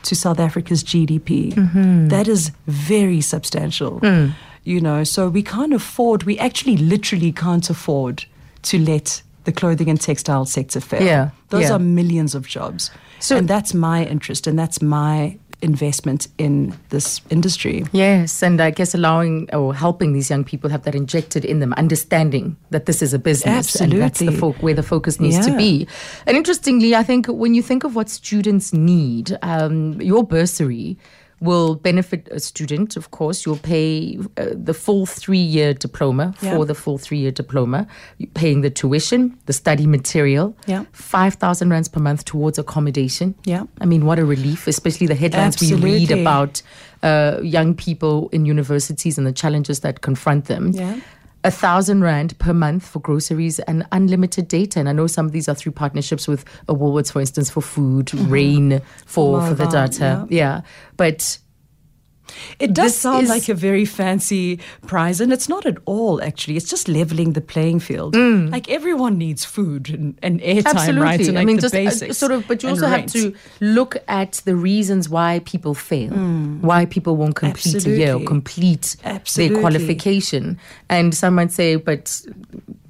to 0.06 0.14
South 0.16 0.38
Africa's 0.40 0.82
GDP. 0.82 1.52
Mm-hmm. 1.54 2.08
That 2.08 2.28
is 2.28 2.50
very 2.66 3.20
substantial. 3.20 4.00
Mm. 4.00 4.34
You 4.64 4.80
know, 4.80 5.04
so 5.04 5.28
we 5.28 5.42
can't 5.42 5.72
afford, 5.72 6.24
we 6.24 6.38
actually 6.38 6.76
literally 6.76 7.30
can't 7.32 7.68
afford 7.70 8.24
to 8.62 8.78
let 8.78 9.22
the 9.44 9.52
clothing 9.52 9.88
and 9.88 10.00
textile 10.00 10.44
sector 10.44 10.80
fail. 10.80 11.02
Yeah, 11.02 11.30
Those 11.50 11.64
yeah. 11.64 11.74
are 11.74 11.78
millions 11.78 12.34
of 12.34 12.48
jobs. 12.48 12.90
So- 13.20 13.36
and 13.36 13.46
that's 13.48 13.72
my 13.74 14.04
interest 14.04 14.46
and 14.46 14.58
that's 14.58 14.82
my 14.82 15.38
investment 15.62 16.28
in 16.38 16.76
this 16.90 17.20
industry. 17.30 17.84
Yes, 17.92 18.42
and 18.42 18.60
I 18.60 18.70
guess 18.70 18.94
allowing 18.94 19.48
or 19.52 19.74
helping 19.74 20.12
these 20.12 20.30
young 20.30 20.44
people 20.44 20.70
have 20.70 20.82
that 20.82 20.94
injected 20.94 21.44
in 21.44 21.60
them, 21.60 21.72
understanding 21.74 22.56
that 22.70 22.86
this 22.86 23.02
is 23.02 23.14
a 23.14 23.18
business 23.18 23.74
and 23.76 23.92
that's 23.92 24.18
the 24.18 24.28
Absolutely. 24.28 24.52
fo- 24.58 24.62
where 24.64 24.74
the 24.74 24.82
focus 24.82 25.18
needs 25.20 25.44
to 25.46 25.56
be. 25.56 25.88
And 26.26 26.36
interestingly, 26.36 26.94
I 26.94 27.02
think 27.02 27.26
when 27.26 27.54
you 27.54 27.62
think 27.62 27.84
of 27.84 27.94
what 27.96 28.08
students 28.08 28.72
need, 28.72 29.36
um, 29.42 30.00
your 30.00 30.24
bursary 30.24 30.98
will 31.40 31.74
benefit 31.74 32.28
a 32.30 32.40
student, 32.40 32.96
of 32.96 33.10
course. 33.10 33.44
You'll 33.44 33.58
pay 33.58 34.18
uh, 34.38 34.46
the 34.54 34.72
full 34.72 35.04
three 35.06 35.36
year 35.38 35.74
diploma 35.74 36.34
Yeah. 36.40 36.54
for 36.56 36.64
the 36.64 36.74
full 36.74 36.98
three 36.98 37.18
year 37.18 37.30
diploma, 37.30 37.86
You're 38.18 38.30
paying 38.34 38.62
the 38.62 38.70
tuition, 38.70 39.36
the 39.46 39.52
study 39.52 39.86
material, 39.86 40.54
Yeah. 40.66 40.84
5,000 40.92 41.68
rands 41.70 41.88
per 41.88 42.00
month 42.00 42.24
towards 42.24 42.58
accommodation. 42.58 43.34
Yeah. 43.44 43.64
I 43.80 43.84
mean, 43.86 44.06
what 44.06 44.18
a 44.18 44.24
relief, 44.24 44.66
especially 44.66 45.06
the 45.06 45.14
headlines 45.14 45.60
we 45.60 45.74
read 45.74 46.10
about 46.10 46.62
uh, 47.02 47.38
young 47.42 47.74
people 47.74 48.28
in 48.32 48.46
universities 48.46 49.18
and 49.18 49.26
the 49.26 49.32
challenges 49.32 49.80
that 49.80 50.00
confront 50.00 50.46
them. 50.46 50.70
Yeah. 50.72 50.98
A 51.46 51.50
thousand 51.50 52.02
rand 52.02 52.36
per 52.38 52.52
month 52.52 52.86
for 52.86 52.98
groceries 52.98 53.60
and 53.60 53.86
unlimited 53.92 54.48
data. 54.48 54.80
And 54.80 54.88
I 54.88 54.92
know 54.92 55.06
some 55.06 55.26
of 55.26 55.32
these 55.32 55.48
are 55.48 55.54
through 55.54 55.72
partnerships 55.72 56.26
with 56.26 56.44
Woolworths, 56.68 57.12
for 57.12 57.20
instance, 57.20 57.48
for 57.50 57.60
food, 57.62 58.12
rain 58.14 58.82
for, 59.06 59.40
for 59.46 59.54
the 59.54 59.64
Mm-hmm. 59.64 59.72
Data. 59.72 60.26
Yeah. 60.28 60.62
But 60.96 61.38
It 62.58 62.72
does 62.74 62.92
This 62.92 63.00
sound 63.00 63.24
is- 63.24 63.30
like 63.30 63.48
a 63.48 63.54
very 63.54 63.84
fancy 63.84 64.58
prize, 64.86 65.20
and 65.20 65.32
it's 65.32 65.48
not 65.48 65.64
at 65.66 65.78
all, 65.86 66.22
actually. 66.22 66.56
It's 66.56 66.68
just 66.68 66.88
leveling 66.88 67.32
the 67.34 67.40
playing 67.40 67.80
field. 67.80 68.14
Like 68.16 68.68
everyone 68.70 69.16
needs 69.18 69.44
food 69.44 69.90
and, 69.90 70.18
and 70.22 70.40
airtime, 70.40 70.62
Mm. 70.62 70.74
Absolutely. 70.74 71.02
right? 71.02 71.20
And 71.20 71.34
like 71.34 71.42
I 71.42 71.44
mean, 71.44 71.58
just 71.58 71.74
uh, 71.74 72.12
sort 72.12 72.32
of, 72.32 72.46
but 72.48 72.62
you 72.62 72.68
also 72.68 72.86
have 72.88 73.06
to 73.06 73.32
look 73.60 73.96
at 74.08 74.42
the 74.44 74.54
reasons 74.56 75.08
why 75.08 75.40
people 75.44 75.74
fail, 75.74 76.10
why 76.60 76.86
people 76.86 77.16
won't 77.16 77.36
complete 77.36 77.86
a 77.86 77.90
year 77.90 78.14
or 78.14 78.20
Mm. 78.20 78.26
Complete 78.26 78.96
Absolutely. 79.04 79.54
their 79.54 79.60
qualification. 79.62 80.58
And 80.88 81.14
some 81.14 81.34
might 81.36 81.52
say, 81.52 81.76
but 81.76 82.22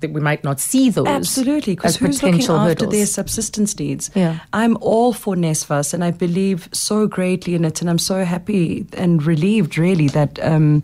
that 0.01 0.13
we 0.13 0.21
might 0.21 0.45
not 0.45 0.61
see 0.61 0.91
those 0.91 1.07
Absolutely, 1.07 1.75
because 1.75 1.97
who's 1.97 2.23
looking 2.23 2.39
potential 2.39 2.57
after 2.57 2.85
hurdles. 2.85 2.93
their 2.93 3.07
subsistence 3.07 3.79
needs? 3.79 4.11
Yeah. 4.15 4.41
I'm 4.53 4.77
all 4.81 5.13
for 5.13 5.35
NSFAS, 5.35 5.95
and 5.95 6.05
I 6.05 6.11
believe 6.11 6.69
so 6.73 7.07
greatly 7.07 7.55
in 7.55 7.65
it, 7.65 7.81
and 7.81 7.91
I'm 7.91 7.99
so 7.99 8.25
happy 8.25 8.87
and 8.93 9.23
relieved, 9.23 9.79
really, 9.79 10.09
that 10.09 10.39
um, 10.43 10.83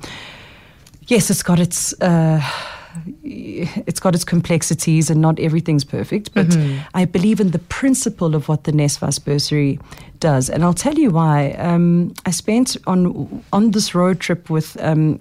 yes, 1.07 1.31
it's 1.31 1.43
got 1.43 1.59
its. 1.59 1.93
Uh, 2.01 2.41
it's 3.25 4.01
got 4.01 4.15
its 4.15 4.25
complexities 4.25 5.09
and 5.09 5.21
not 5.21 5.39
everything's 5.41 5.83
perfect, 5.85 6.35
but 6.35 6.55
I 6.93 7.07
believe 7.07 7.41
in 7.41 7.53
the 7.53 7.59
principle 7.59 8.35
of 8.35 8.49
what 8.49 8.65
the 8.65 8.73
NSFAS 8.73 9.25
bursary 9.25 9.79
does, 10.21 10.51
and 10.51 10.63
I'll 10.63 10.75
tell 10.75 10.95
you 10.95 11.11
why. 11.11 11.53
Um, 11.53 12.13
I 12.27 12.31
spent 12.31 12.77
on 12.87 13.43
on 13.53 13.71
this 13.71 13.95
road 13.95 14.21
trip 14.21 14.51
with 14.51 14.77
um, 14.83 15.21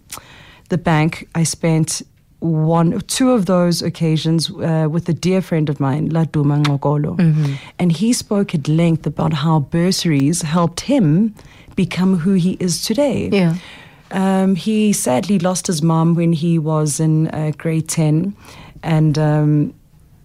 the 0.68 0.78
bank. 0.78 1.30
I 1.34 1.44
spent 1.44 2.02
one, 2.42 3.00
two 3.02 3.32
of 3.32 3.46
those 3.46 3.82
occasions 3.82 4.50
uh, 4.50 4.88
with 4.92 5.08
a 5.08 5.14
dear 5.14 5.42
friend 5.42 5.70
of 5.70 5.80
mine, 5.80 6.10
Laduma 6.10 6.64
Ngxokolo, 6.64 7.58
and 7.80 7.92
he 7.92 8.14
spoke 8.14 8.54
at 8.56 8.68
length 8.68 9.06
about 9.08 9.34
how 9.34 9.60
bursaries 9.60 10.42
helped 10.42 10.82
him 10.82 11.34
become 11.76 12.18
who 12.18 12.34
he 12.34 12.58
is 12.60 12.84
today. 12.84 13.30
Yeah. 13.32 13.56
Um, 14.12 14.56
he 14.56 14.92
sadly 14.92 15.40
lost 15.40 15.68
his 15.68 15.82
mom 15.82 16.16
when 16.16 16.34
he 16.34 16.60
was 16.60 17.00
in 17.00 17.28
uh, 17.30 17.52
grade 17.58 17.88
10. 17.88 18.36
And 18.84 19.18
um, 19.18 19.74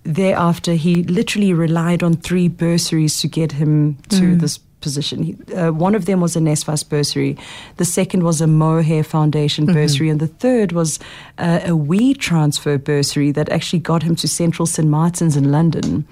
thereafter, 0.03 0.73
he 0.75 1.03
literally 1.05 1.53
relied 1.53 2.03
on 2.03 2.15
three 2.17 2.49
bursaries 2.49 3.21
to 3.21 3.29
get 3.29 3.53
him 3.53 3.97
to 4.09 4.17
Mm. 4.23 4.41
this 4.41 4.59
position. 4.81 5.23
He, 5.23 5.37
uh, 5.55 5.73
one 5.73 5.95
of 5.95 6.05
them 6.05 6.21
was 6.21 6.37
a 6.37 6.41
NSFAS 6.41 6.89
bursary, 6.89 7.37
the 7.77 7.85
second 7.85 8.23
was 8.23 8.41
a 8.41 8.47
Mohair 8.47 9.03
Foundation 9.05 9.65
Mm-hmm. 9.67 9.75
bursary, 9.75 10.09
and 10.11 10.21
the 10.21 10.27
third 10.29 10.73
was 10.73 10.99
uh, 11.39 11.61
a 11.65 11.71
WeTransfer 11.71 12.83
bursary 12.85 13.33
that 13.33 13.49
actually 13.49 13.81
got 13.81 14.03
him 14.03 14.15
to 14.17 14.29
Central 14.29 14.67
St. 14.67 14.89
Martin's 14.89 15.37
in 15.37 15.51
London. 15.51 16.07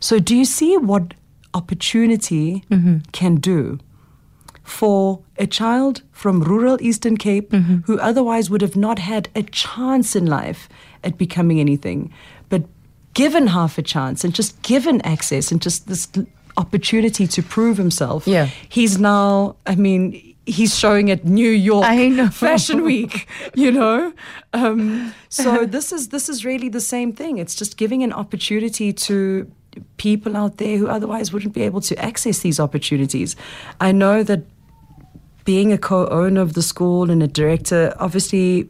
So, 0.00 0.18
do 0.18 0.36
you 0.36 0.44
see 0.44 0.76
what 0.76 1.14
opportunity 1.54 2.64
Mm-hmm. 2.70 2.98
can 3.12 3.36
do? 3.36 3.78
for 4.64 5.18
a 5.38 5.46
child 5.46 6.02
from 6.12 6.40
rural 6.40 6.78
Eastern 6.80 7.16
Cape 7.16 7.50
Mm-hmm. 7.50 7.78
who 7.86 7.98
otherwise 7.98 8.48
would 8.48 8.60
have 8.62 8.76
not 8.76 8.98
had 9.00 9.28
a 9.34 9.42
chance 9.42 10.14
in 10.14 10.26
life 10.26 10.68
at 11.02 11.18
becoming 11.18 11.58
anything, 11.58 12.12
but 12.48 12.62
given 13.12 13.48
half 13.48 13.76
a 13.76 13.82
chance 13.82 14.22
and 14.24 14.32
just 14.32 14.62
given 14.62 15.00
access 15.02 15.50
and 15.50 15.60
just 15.60 15.88
this 15.88 16.06
opportunity 16.56 17.26
to 17.26 17.42
prove 17.42 17.76
himself. 17.76 18.26
Yeah. 18.26 18.48
He's 18.68 18.98
now, 18.98 19.56
I 19.66 19.74
mean, 19.74 20.34
he's 20.46 20.76
showing 20.76 21.10
at 21.10 21.24
New 21.24 21.50
York 21.50 21.86
Fashion 22.32 22.82
Week, 22.92 23.28
you 23.54 23.70
know. 23.70 24.12
Um, 24.52 25.14
so 25.28 25.64
this 25.66 25.92
is 25.92 26.08
this 26.08 26.28
is 26.28 26.44
really 26.44 26.68
the 26.68 26.80
same 26.80 27.12
thing. 27.12 27.38
It's 27.38 27.54
just 27.54 27.76
giving 27.76 28.02
an 28.02 28.12
opportunity 28.12 28.92
to 28.92 29.50
people 29.96 30.36
out 30.36 30.58
there 30.58 30.76
who 30.76 30.88
otherwise 30.88 31.32
wouldn't 31.32 31.54
be 31.54 31.62
able 31.62 31.80
to 31.80 31.98
access 31.98 32.40
these 32.40 32.60
opportunities. 32.60 33.36
I 33.80 33.92
know 33.92 34.22
that 34.22 34.44
being 35.44 35.72
a 35.72 35.78
co-owner 35.78 36.40
of 36.40 36.52
the 36.54 36.62
school 36.62 37.10
and 37.10 37.22
a 37.22 37.26
director 37.26 37.94
obviously 37.98 38.68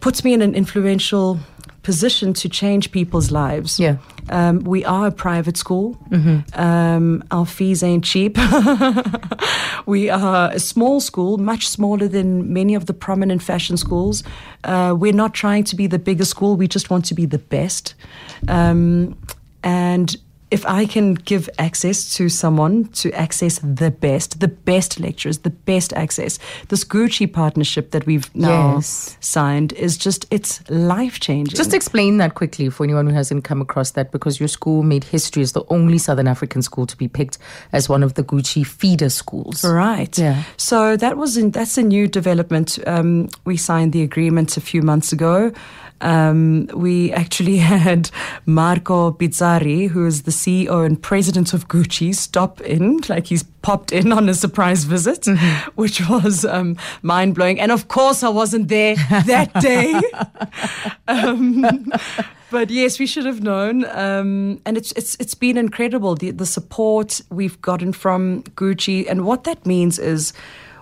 puts 0.00 0.24
me 0.24 0.32
in 0.32 0.42
an 0.42 0.54
influential 0.54 1.38
position 1.88 2.34
to 2.34 2.50
change 2.50 2.90
people's 2.90 3.30
lives. 3.30 3.80
Yeah. 3.80 3.96
Um, 4.28 4.58
we 4.58 4.84
are 4.84 5.06
a 5.06 5.10
private 5.10 5.56
school. 5.56 5.96
Um, 6.52 7.24
our 7.30 7.46
fees 7.46 7.82
ain't 7.82 8.04
cheap. 8.04 8.36
we 9.86 10.10
are 10.10 10.50
a 10.52 10.60
small 10.60 11.00
school, 11.00 11.38
much 11.38 11.66
smaller 11.66 12.06
than 12.06 12.52
many 12.52 12.74
of 12.74 12.84
the 12.84 12.92
prominent 12.92 13.42
fashion 13.42 13.78
schools. 13.78 14.22
Uh, 14.64 14.94
we're 14.98 15.14
not 15.14 15.32
trying 15.32 15.64
to 15.64 15.76
be 15.76 15.86
the 15.86 15.98
biggest 15.98 16.30
school, 16.30 16.56
we 16.56 16.68
just 16.68 16.90
want 16.90 17.06
to 17.06 17.14
be 17.14 17.24
the 17.24 17.38
best. 17.38 17.94
Um, 18.48 19.16
and 19.62 20.14
if 20.50 20.64
I 20.66 20.86
can 20.86 21.14
give 21.14 21.50
access 21.58 22.14
to 22.16 22.28
someone 22.28 22.84
to 22.94 23.12
access 23.12 23.58
the 23.62 23.90
best, 23.90 24.40
the 24.40 24.48
best 24.48 24.98
lectures, 24.98 25.38
the 25.38 25.50
best 25.50 25.92
access, 25.92 26.38
this 26.68 26.84
Gucci 26.84 27.30
partnership 27.30 27.90
that 27.90 28.06
we've 28.06 28.34
now 28.34 28.76
Yes. 28.76 29.16
signed 29.20 29.72
is 29.74 29.98
just, 29.98 30.26
it's 30.30 30.62
life 30.70 31.20
changing. 31.20 31.56
Just 31.56 31.74
explain 31.74 32.16
that 32.16 32.34
quickly 32.34 32.70
for 32.70 32.84
anyone 32.84 33.06
who 33.06 33.14
hasn't 33.14 33.44
come 33.44 33.60
across 33.60 33.90
that 33.92 34.10
because 34.10 34.40
your 34.40 34.48
school 34.48 34.82
made 34.82 35.04
history 35.04 35.42
as 35.42 35.52
the 35.52 35.64
only 35.68 35.98
Southern 35.98 36.26
African 36.28 36.62
school 36.62 36.86
to 36.86 36.96
be 36.96 37.08
picked 37.08 37.36
as 37.72 37.88
one 37.88 38.02
of 38.02 38.14
the 38.14 38.24
Gucci 38.24 38.64
feeder 38.66 39.10
schools. 39.10 39.62
Right. 39.64 40.16
Yeah. 40.18 40.44
So 40.56 40.96
that 40.96 41.18
was 41.18 41.36
in, 41.36 41.50
that's 41.50 41.76
a 41.76 41.82
new 41.82 42.08
development. 42.08 42.78
Um, 42.86 43.28
we 43.44 43.56
signed 43.58 43.92
the 43.92 44.02
agreement 44.02 44.56
a 44.56 44.60
few 44.62 44.80
months 44.82 45.12
ago. 45.12 45.52
Um, 46.00 46.68
we 46.74 47.12
actually 47.12 47.56
had 47.58 48.10
Marco 48.46 49.12
Bizzarri, 49.12 49.88
who 49.88 50.06
is 50.06 50.22
the 50.22 50.30
CEO 50.30 50.84
and 50.84 51.00
president 51.00 51.52
of 51.52 51.68
Gucci, 51.68 52.14
stop 52.14 52.60
in, 52.60 53.00
like 53.08 53.26
he's 53.26 53.42
popped 53.62 53.92
in 53.92 54.12
on 54.12 54.28
a 54.28 54.34
surprise 54.34 54.84
visit, 54.84 55.26
which 55.74 56.08
was 56.08 56.44
um, 56.44 56.76
mind 57.02 57.34
blowing. 57.34 57.60
And 57.60 57.72
of 57.72 57.88
course, 57.88 58.22
I 58.22 58.28
wasn't 58.28 58.68
there 58.68 58.96
that 59.26 59.52
day. 59.60 60.00
um, 61.08 61.64
but 62.50 62.70
yes, 62.70 62.98
we 62.98 63.06
should 63.06 63.26
have 63.26 63.42
known, 63.42 63.84
um, 63.84 64.60
and 64.64 64.76
it's 64.76 64.92
it's 64.92 65.16
it's 65.20 65.34
been 65.34 65.58
incredible 65.58 66.14
the 66.14 66.30
the 66.30 66.46
support 66.46 67.20
we've 67.30 67.60
gotten 67.60 67.92
from 67.92 68.42
Gucci, 68.56 69.06
and 69.08 69.26
what 69.26 69.44
that 69.44 69.66
means 69.66 69.98
is 69.98 70.32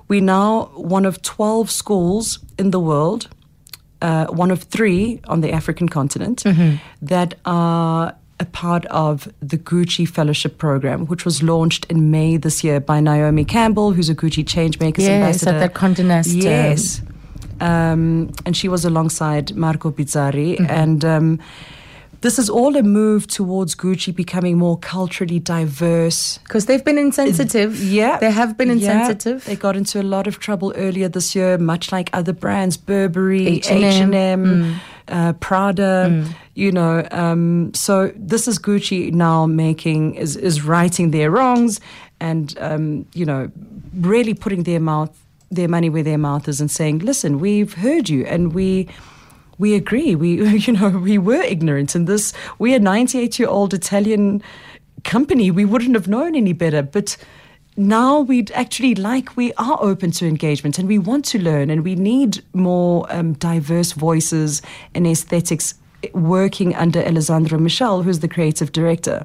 we're 0.07 0.21
now 0.21 0.67
one 0.75 1.05
of 1.05 1.23
twelve 1.23 1.71
schools 1.71 2.39
in 2.57 2.71
the 2.71 2.79
world, 2.79 3.29
uh, 4.03 4.26
one 4.26 4.50
of 4.50 4.62
three 4.65 5.21
on 5.26 5.41
the 5.41 5.53
African 5.53 5.88
continent 5.88 6.45
that 7.03 7.35
are 7.45 8.15
a 8.38 8.45
part 8.45 8.85
of 8.87 9.29
the 9.41 9.57
Gucci 9.57 10.07
Fellowship 10.07 10.59
Program, 10.59 11.06
which 11.06 11.25
was 11.25 11.43
launched 11.43 11.87
in 11.87 12.11
May 12.11 12.37
this 12.37 12.63
year 12.63 12.80
by 12.80 13.00
Naomi 13.00 13.45
Campbell, 13.47 13.93
who's 13.93 14.11
a 14.11 14.15
Gucci 14.15 14.45
Changemakers 14.45 14.99
Yes, 14.99 15.09
at 15.09 15.15
ambassador. 15.15 15.59
that 15.59 15.75
Condé 15.75 16.04
Nast, 16.04 16.35
Yes. 16.35 17.00
Um, 17.61 18.30
and 18.45 18.54
she 18.54 18.69
was 18.69 18.85
alongside 18.85 19.56
Marco 19.56 19.91
Bizzarri. 19.91 20.61
And 20.69 21.02
um, 21.04 21.39
this 22.23 22.39
is 22.39 22.49
all 22.50 22.76
a 22.76 22.83
move 22.83 23.26
towards 23.26 23.75
Gucci 23.75 24.15
becoming 24.15 24.57
more 24.59 24.79
culturally 24.79 25.39
diverse. 25.39 26.39
Because 26.39 26.67
they've 26.67 26.85
been 26.85 26.99
insensitive. 26.99 27.83
Yeah. 27.83 28.19
They 28.19 28.31
have 28.31 28.57
been 28.57 28.69
Yeah. 28.69 28.75
insensitive. 28.75 29.45
They 29.45 29.57
got 29.57 29.76
into 29.76 30.00
a 30.00 30.02
lot 30.02 30.26
of 30.26 30.39
trouble 30.39 30.73
earlier 30.76 31.09
this 31.09 31.35
year, 31.35 31.59
much 31.59 31.93
like 31.93 32.11
other 32.13 32.33
brands, 32.33 32.76
Burberry, 32.76 33.47
H&M. 33.47 33.85
H&M, 34.15 34.75
uh, 35.09 35.33
Prada, 35.35 36.25
you 36.55 36.73
know. 36.73 37.07
Um, 37.11 37.73
so 37.75 38.11
this 38.17 38.49
is 38.49 38.59
Gucci 38.59 39.13
now 39.13 39.47
making, 39.47 40.15
is, 40.15 40.37
is 40.37 40.63
righting 40.63 41.11
their 41.11 41.31
wrongs 41.31 41.81
and, 42.21 42.57
um, 42.61 43.07
you 43.15 43.25
know, 43.26 43.50
really 44.00 44.35
putting 44.35 44.63
their 44.65 44.81
mouth, 44.81 45.11
their 45.50 45.69
money 45.69 45.91
where 45.91 46.02
their 46.02 46.19
mouth 46.19 46.49
is 46.49 46.61
and 46.61 46.71
saying, 46.71 47.00
listen, 47.00 47.39
we've 47.39 47.75
heard 47.75 48.09
you 48.09 48.25
and 48.25 48.52
we 48.55 48.89
we 49.58 49.75
agree. 49.75 50.14
We, 50.14 50.45
you 50.58 50.73
know, 50.73 50.90
we 50.90 51.19
were 51.19 51.42
ignorant 51.42 51.95
in 51.95 52.04
this. 52.04 52.32
We're 52.58 52.76
a 52.76 52.80
98 52.80 53.38
year 53.38 53.49
old 53.49 53.75
Italian 53.75 54.42
company. 55.04 55.50
We 55.50 55.64
wouldn't 55.64 55.95
have 55.95 56.08
known 56.08 56.34
any 56.34 56.52
better. 56.52 56.82
But 56.82 57.16
now 57.76 58.21
we'd 58.21 58.50
actually 58.52 58.95
like, 58.95 59.36
we 59.36 59.52
are 59.54 59.78
open 59.80 60.10
to 60.12 60.26
engagement 60.26 60.78
and 60.78 60.88
we 60.88 60.99
want 60.99 61.25
to 61.26 61.38
learn 61.38 61.71
and 61.71 61.84
we 61.84 61.95
need 61.95 62.42
more 62.54 63.06
um, 63.10 63.34
diverse 63.34 63.92
voices 63.92 64.62
and 64.95 65.06
aesthetics 65.06 65.75
working 66.12 66.75
under 66.75 67.00
Alessandro 67.00 67.58
Michele, 67.58 68.02
who's 68.02 68.21
the 68.21 68.28
creative 68.28 68.73
director. 68.73 69.25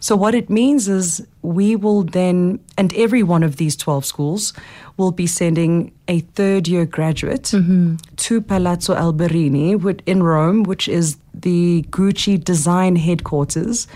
So, 0.00 0.16
what 0.16 0.34
it 0.34 0.48
means 0.48 0.88
is 0.88 1.26
we 1.42 1.76
will 1.76 2.02
then, 2.04 2.60
and 2.76 2.92
every 2.94 3.22
one 3.22 3.42
of 3.42 3.56
these 3.56 3.76
12 3.76 4.04
schools 4.04 4.52
will 4.96 5.12
be 5.12 5.26
sending 5.26 5.92
a 6.08 6.20
third 6.20 6.68
year 6.68 6.86
graduate 6.86 7.44
mm-hmm. 7.44 7.96
to 8.16 8.40
Palazzo 8.40 8.94
Alberini 8.94 10.00
in 10.06 10.22
Rome, 10.22 10.62
which 10.64 10.88
is 10.88 11.16
the 11.34 11.84
Gucci 11.90 12.42
design 12.42 12.96
headquarters, 12.96 13.86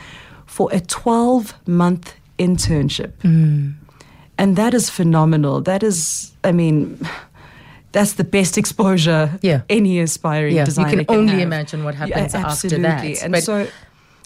for 0.46 0.68
a 0.72 0.80
12 0.80 1.54
month 1.66 2.14
internship. 2.38 3.12
Mm. 3.22 3.74
And 4.38 4.56
that 4.56 4.74
is 4.74 4.90
phenomenal. 4.90 5.60
That 5.60 5.82
is, 5.82 6.32
I 6.42 6.52
mean, 6.52 6.98
that's 7.92 8.14
the 8.14 8.24
best 8.24 8.58
exposure 8.58 9.38
Yeah. 9.42 9.62
any 9.68 10.00
aspiring 10.00 10.54
Yeah, 10.54 10.62
you 10.62 10.66
designer 10.66 11.04
can 11.04 11.16
only 11.16 11.32
have. 11.34 11.42
imagine 11.42 11.84
what 11.84 11.94
happens 11.94 12.34
after 12.34 12.48
absolutely. 12.48 13.14
that. 13.14 13.22
And 13.22 13.32
But- 13.32 13.44
so 13.44 13.66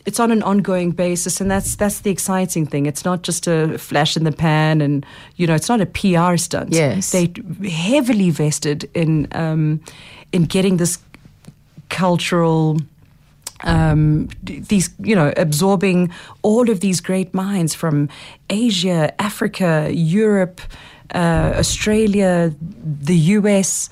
it's 0.06 0.20
on 0.20 0.30
an 0.30 0.42
ongoing 0.42 0.92
basis, 0.92 1.40
and 1.40 1.50
that's 1.50 1.74
that's 1.76 2.00
the 2.00 2.10
exciting 2.10 2.64
thing. 2.64 2.86
It's 2.86 3.04
not 3.04 3.22
just 3.22 3.48
a 3.48 3.76
flash 3.76 4.16
in 4.16 4.22
the 4.24 4.32
pan, 4.32 4.80
and 4.80 5.04
you 5.34 5.46
know, 5.46 5.54
it's 5.54 5.68
not 5.68 5.80
a 5.80 5.86
PR 5.86 6.36
stunt. 6.36 6.72
Yes. 6.72 7.10
they 7.10 7.32
heavily 7.68 8.30
vested 8.30 8.88
in 8.94 9.28
um, 9.32 9.80
in 10.32 10.44
getting 10.44 10.78
this 10.78 10.98
cultural. 11.88 12.78
Um, 13.64 14.28
these, 14.42 14.90
you 14.98 15.16
know, 15.16 15.32
absorbing 15.38 16.10
all 16.42 16.68
of 16.68 16.80
these 16.80 17.00
great 17.00 17.32
minds 17.32 17.74
from 17.74 18.10
Asia, 18.50 19.18
Africa, 19.18 19.88
Europe, 19.90 20.60
uh, 21.14 21.54
Australia, 21.56 22.54
the 22.84 23.16
US. 23.16 23.88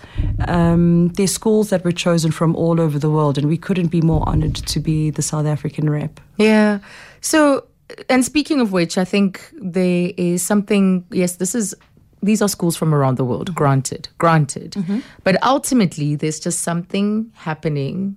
Um, 0.49 1.09
they're 1.09 1.27
schools 1.27 1.71
that 1.71 1.85
were 1.85 1.93
chosen 1.93 2.31
from 2.31 2.57
all 2.57 2.81
over 2.81 2.99
the 2.99 3.11
world, 3.11 3.39
and 3.39 3.49
we 3.49 3.57
couldn't 3.57 3.89
be 3.89 4.01
more 4.01 4.29
honored 4.29 4.57
to 4.57 4.81
be 4.81 5.11
the 5.11 5.23
South 5.23 5.47
African 5.47 5.91
rep. 5.91 6.21
Yeah. 6.37 6.79
So, 7.21 7.67
and 8.09 8.25
speaking 8.25 8.61
of 8.61 8.73
which, 8.73 8.99
I 8.99 9.05
think 9.05 9.53
there 9.55 10.13
is 10.17 10.43
something, 10.43 11.05
yes, 11.11 11.37
this 11.37 11.55
is. 11.55 11.75
These 12.23 12.41
are 12.41 12.49
schools 12.49 12.75
from 12.75 12.95
around 12.95 13.19
the 13.19 13.25
world, 13.25 13.55
granted, 13.55 14.09
granted. 14.17 14.77
But 15.25 15.37
ultimately, 15.43 16.17
there's 16.17 16.41
just 16.41 16.61
something 16.61 17.31
happening 17.35 18.17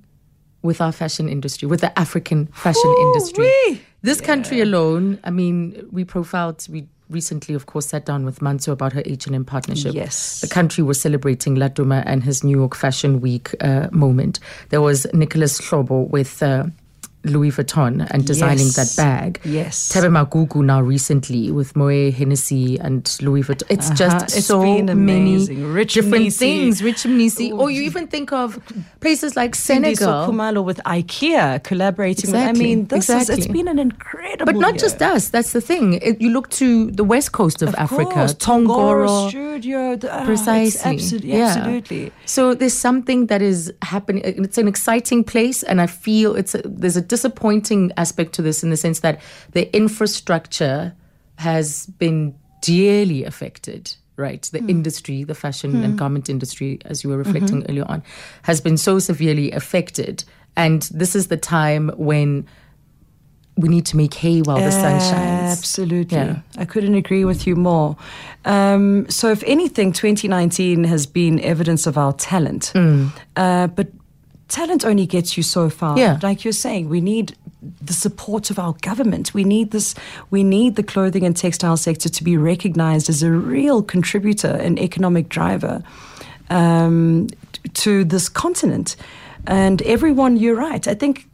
with 0.61 0.79
our 0.79 0.93
fashion 0.93 1.27
industry, 1.27 1.67
with 1.67 1.81
the 1.81 1.99
African 1.99 2.47
fashion 2.47 2.95
industry. 2.99 3.45
Ooh-wee. 3.45 3.81
This 4.03 4.21
country 4.21 4.61
alone, 4.61 5.19
I 5.25 5.29
mean, 5.29 5.85
we 5.91 6.05
profiled, 6.05 6.65
we 6.69 6.87
recently, 7.09 7.55
of 7.55 7.65
course, 7.65 7.87
sat 7.87 8.05
down 8.05 8.25
with 8.25 8.39
Mantsho 8.39 8.71
about 8.71 8.93
her 8.93 9.03
H&M 9.05 9.45
partnership. 9.45 9.93
Yes. 9.93 10.41
The 10.41 10.47
country 10.47 10.83
was 10.83 10.99
celebrating 10.99 11.55
Laduma 11.55 12.03
and 12.05 12.23
his 12.23 12.43
New 12.43 12.57
York 12.57 12.75
Fashion 12.75 13.21
Week 13.21 13.55
uh, 13.61 13.87
moment. 13.91 14.39
There 14.69 14.81
was 14.81 15.05
Nicholas 15.13 15.59
Slobo 15.59 16.09
with... 16.09 16.41
Uh, 16.41 16.65
Louis 17.27 17.51
Vuitton 17.51 18.07
and 18.11 18.25
designing 18.25 18.67
Yes. 18.67 18.75
that 18.95 19.01
bag. 19.03 19.39
Yes. 19.43 19.89
Thebe 19.93 20.09
Magugu 20.11 20.63
now 20.63 20.81
recently 20.81 21.51
with 21.51 21.73
Moët 21.73 22.13
Hennessy 22.13 22.77
and 22.79 23.01
Louis 23.21 23.43
Vuitton. 23.43 23.67
It's 23.69 23.87
Uh-huh. 23.87 23.95
just 23.95 24.37
It's 24.37 24.45
so 24.47 24.61
been 24.61 24.85
many. 25.05 25.37
Rich 25.79 25.93
different 25.95 26.25
Mnisi. 26.27 26.37
things. 26.37 26.83
Rich 26.83 27.03
Mnisi. 27.03 27.51
Or 27.57 27.69
you 27.69 27.81
even 27.83 28.07
think 28.07 28.31
of 28.31 28.59
places 28.99 29.35
like 29.35 29.55
Senegal. 29.55 30.27
Kumalo 30.27 30.63
with 30.63 30.79
IKEA 30.85 31.61
collaborating 31.63 32.31
with. 32.31 32.41
I 32.41 32.51
mean, 32.53 32.85
this 32.87 33.09
is, 33.09 33.29
it's 33.29 33.29
exactly. 33.29 33.53
been 33.53 33.67
an 33.67 33.79
incredible. 33.79 34.45
But 34.45 34.55
not 34.55 34.73
year. 34.73 34.79
just 34.79 35.01
us. 35.01 35.29
That's 35.29 35.51
the 35.53 35.61
thing. 35.61 35.93
It, 36.01 36.21
you 36.21 36.29
look 36.29 36.49
to 36.61 36.91
the 36.91 37.03
west 37.03 37.31
coast 37.31 37.61
of, 37.61 37.69
Of 37.69 37.75
Africa, 37.75 38.11
course, 38.11 38.33
Tongoro. 38.35 39.29
Studio, 39.29 39.95
the, 39.95 40.09
ah, 40.13 40.25
Precisely. 40.25 40.91
absolutely, 40.91 41.31
Yeah. 41.37 41.45
absolutely. 41.57 42.11
So 42.25 42.53
there's 42.53 42.73
something 42.73 43.27
that 43.27 43.41
is 43.41 43.71
happening. 43.81 44.21
It's 44.25 44.57
an 44.57 44.67
exciting 44.67 45.23
place, 45.23 45.63
and 45.63 45.81
I 45.81 45.87
feel 45.87 46.35
it's 46.35 46.55
a, 46.55 46.61
there's 46.65 46.97
a 46.97 47.01
disappointing 47.17 47.91
aspect 47.97 48.33
to 48.33 48.41
this 48.43 48.63
in 48.63 48.69
the 48.69 48.77
sense 48.77 48.99
that 48.99 49.19
the 49.53 49.75
infrastructure 49.75 50.93
has 51.37 51.87
been 51.97 52.35
dearly 52.61 53.23
affected. 53.23 53.95
Right, 54.19 54.49
the 54.51 54.63
industry, 54.75 55.23
the 55.23 55.35
fashion 55.35 55.83
and 55.83 55.95
garment 55.95 56.27
industry, 56.27 56.79
as 56.85 57.03
you 57.03 57.11
were 57.11 57.17
reflecting 57.17 57.63
earlier 57.69 57.85
on, 57.87 58.01
has 58.41 58.59
been 58.59 58.75
so 58.75 58.97
severely 58.97 59.51
affected. 59.51 60.23
And 60.55 60.81
this 60.91 61.15
is 61.15 61.27
the 61.27 61.37
time 61.37 61.91
when 61.97 62.47
we 63.57 63.69
need 63.69 63.85
to 63.87 63.97
make 63.97 64.15
hay 64.15 64.41
while 64.41 64.57
the 64.57 64.71
sun 64.71 64.99
shines. 64.99 65.57
Absolutely. 65.59 66.17
Yeah. 66.17 66.39
I 66.57 66.65
couldn't 66.65 66.95
agree 66.95 67.25
with 67.25 67.45
you 67.45 67.55
more. 67.55 67.95
Um, 68.45 69.07
so, 69.07 69.29
if 69.29 69.43
anything, 69.45 69.93
2019 69.93 70.83
has 70.85 71.05
been 71.05 71.39
evidence 71.41 71.85
of 71.85 71.95
our 71.95 72.13
talent. 72.13 72.71
Uh, 73.35 73.67
but 73.67 73.87
talent 74.47 74.85
only 74.85 75.05
gets 75.05 75.37
you 75.37 75.43
so 75.43 75.69
far. 75.69 75.97
Yeah. 75.97 76.19
Like 76.21 76.43
you're 76.43 76.51
saying, 76.53 76.89
we 76.89 77.01
need 77.01 77.35
the 77.81 77.93
support 77.93 78.49
of 78.49 78.59
our 78.59 78.73
government. 78.81 79.33
We 79.33 79.43
need 79.43 79.71
this. 79.71 79.95
We 80.29 80.43
need 80.43 80.75
the 80.75 80.83
clothing 80.83 81.23
and 81.23 81.35
textile 81.35 81.77
sector 81.77 82.09
to 82.09 82.23
be 82.23 82.37
recognized 82.37 83.09
as 83.09 83.23
a 83.23 83.31
real 83.31 83.81
contributor 83.81 84.51
and 84.51 84.79
economic 84.79 85.29
driver 85.29 85.83
um, 86.49 87.27
to 87.73 88.03
this 88.03 88.29
continent. 88.29 88.95
And 89.45 89.81
everyone, 89.83 90.37
you're 90.37 90.55
right. 90.55 90.87
I 90.87 90.93
think 90.93 91.27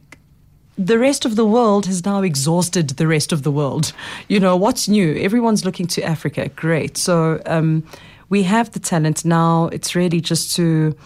the 0.76 0.98
rest 0.98 1.24
of 1.24 1.36
the 1.36 1.44
world 1.44 1.86
has 1.86 2.04
now 2.04 2.22
exhausted 2.22 2.90
the 2.90 3.06
rest 3.06 3.32
of 3.32 3.42
the 3.42 3.52
world. 3.52 3.92
You 4.28 4.40
know, 4.40 4.56
what's 4.56 4.88
new? 4.88 5.14
Everyone's 5.16 5.64
looking 5.64 5.86
to 5.88 6.02
Africa. 6.02 6.48
Great. 6.48 6.96
So 6.96 7.42
um, 7.46 7.84
we 8.30 8.42
have 8.44 8.72
the 8.72 8.80
talent 8.80 9.24
now. 9.24 9.68
It's 9.70 9.94
really 9.94 10.20
just 10.20 10.56
to, 10.56 10.96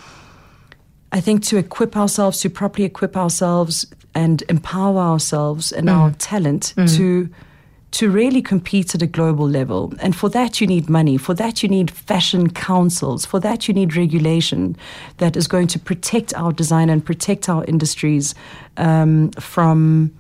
I 1.13 1.21
think, 1.21 1.43
to 1.45 1.57
equip 1.57 1.97
ourselves, 1.97 2.41
to 2.41 2.51
properly 2.51 2.85
equip 2.85 3.17
ourselves 3.17 3.87
and 4.15 4.43
empower 4.49 4.99
ourselves 4.99 5.73
and 5.73 5.89
our 5.89 6.11
talent 6.13 6.75
to. 6.97 7.29
To 7.93 8.11
really 8.11 8.43
compete 8.43 8.95
at 8.95 9.01
a 9.01 9.07
global 9.07 9.49
level. 9.49 9.95
And 10.03 10.15
for 10.15 10.29
that, 10.29 10.61
you 10.61 10.67
need 10.67 10.91
money. 10.91 11.17
For 11.17 11.33
that, 11.35 11.63
you 11.63 11.71
need 11.71 11.91
fashion 11.91 12.51
councils. 12.51 13.25
For 13.25 13.41
that, 13.41 13.67
you 13.67 13.73
need 13.73 13.97
regulation 13.97 14.77
that 15.17 15.37
is 15.37 15.49
going 15.49 15.69
to 15.69 15.79
protect 15.79 16.35
our 16.35 16.53
design 16.53 16.91
and 16.91 17.03
protect 17.03 17.49
our 17.49 17.65
industries 17.65 18.35
um, 18.77 19.31
from, 19.41 20.11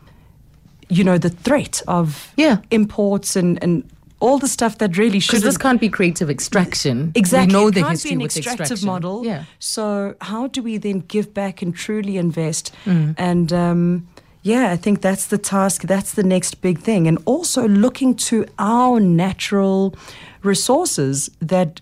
you 0.89 1.05
know, 1.05 1.19
the 1.19 1.29
threat 1.29 1.83
of 1.87 2.33
Yeah. 2.39 2.57
imports 2.71 3.37
and, 3.37 3.63
and 3.63 3.85
all 4.21 4.39
the 4.39 4.49
stuff 4.49 4.79
that 4.79 4.97
really 4.97 5.21
should 5.21 5.33
Because 5.33 5.43
this 5.43 5.59
can't 5.59 5.81
be 5.81 5.89
creative 5.89 6.31
extraction. 6.31 7.13
Exactly. 7.15 7.55
We 7.55 7.61
know 7.61 7.69
it 7.69 7.75
the 7.75 7.89
history 7.89 8.11
be 8.11 8.15
an 8.15 8.21
with 8.21 8.37
extractive 8.37 8.61
extraction. 8.63 8.87
model. 8.87 9.25
Yeah. 9.25 9.45
So 9.59 10.15
how 10.21 10.49
do 10.49 10.63
we 10.63 10.79
then 10.79 11.01
give 11.01 11.33
back 11.33 11.63
and 11.63 11.75
truly 11.75 12.17
invest? 12.17 12.75
Mm. 12.85 13.15
And 13.17 13.53
um, 13.53 14.09
yeah, 14.43 14.71
I 14.71 14.77
think 14.77 15.01
that's 15.01 15.27
the 15.27 15.39
task. 15.39 15.83
That's 15.83 16.13
the 16.13 16.23
next 16.23 16.61
big 16.61 16.81
thing. 16.81 17.07
And 17.07 17.19
also 17.27 17.69
looking 17.69 18.15
to 18.17 18.47
our 18.59 19.01
natural 19.01 19.95
resources 20.43 21.31
that, 21.41 21.81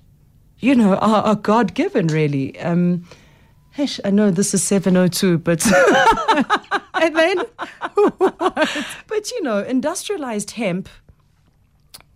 you 0.58 0.74
know, 0.74 0.96
are, 0.96 1.22
are 1.22 1.34
God 1.36 1.74
given, 1.74 2.08
really. 2.08 2.58
Um, 2.60 3.04
Hesh, 3.70 4.00
I 4.06 4.10
know 4.10 4.30
this 4.30 4.54
is 4.54 4.62
702, 4.62 5.36
but 5.38 5.62
And 7.00 7.16
then 7.16 7.38
but 8.18 9.30
you 9.30 9.42
know, 9.42 9.62
industrialized 9.62 10.52
hemp. 10.52 10.88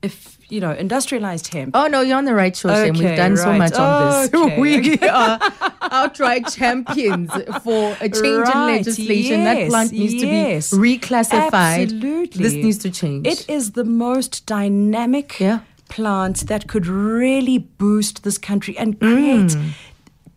If 0.02 0.38
you 0.48 0.60
know, 0.60 0.72
industrialized 0.72 1.46
hemp. 1.54 1.76
Oh 1.76 1.86
no, 1.86 2.00
you're 2.00 2.16
on 2.18 2.24
the 2.24 2.34
right 2.34 2.56
show, 2.56 2.68
Sam. 2.74 2.94
We've 2.94 3.04
Okay, 3.06 3.16
done 3.16 3.36
so 3.36 3.50
right. 3.50 3.58
much 3.58 3.74
on 3.74 4.22
this. 4.22 4.34
Okay, 4.34 4.58
we 4.60 4.98
are 5.08 5.38
outright 5.82 6.48
champions 6.48 7.30
for 7.62 7.96
a 8.00 8.08
change 8.08 8.16
in 8.26 8.40
Right, 8.40 8.76
legislation. 8.78 9.44
that 9.44 9.68
plant 9.68 9.92
needs 9.92 10.14
yes. 10.14 10.70
to 10.70 10.80
be 10.80 10.98
reclassified. 10.98 11.82
Absolutely. 11.92 12.42
This 12.42 12.54
needs 12.54 12.78
to 12.78 12.90
change. 12.90 13.26
It 13.26 13.48
is 13.48 13.72
the 13.72 13.84
most 13.84 14.44
dynamic 14.46 15.38
Yeah. 15.38 15.60
plant 15.88 16.46
that 16.48 16.66
could 16.66 16.86
really 16.86 17.58
boost 17.58 18.24
this 18.24 18.38
country 18.38 18.76
and 18.78 18.98
create 18.98 19.50
Mm. 19.54 19.70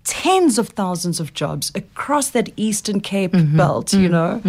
tens 0.04 0.60
of 0.60 0.70
thousands 0.70 1.20
of 1.20 1.34
jobs 1.34 1.72
across 1.74 2.30
that 2.32 2.50
Eastern 2.58 3.00
Cape 3.00 3.32
Mm-hmm. 3.32 3.58
belt, 3.58 3.88
Mm. 3.88 4.02
you 4.02 4.10
know. 4.10 4.42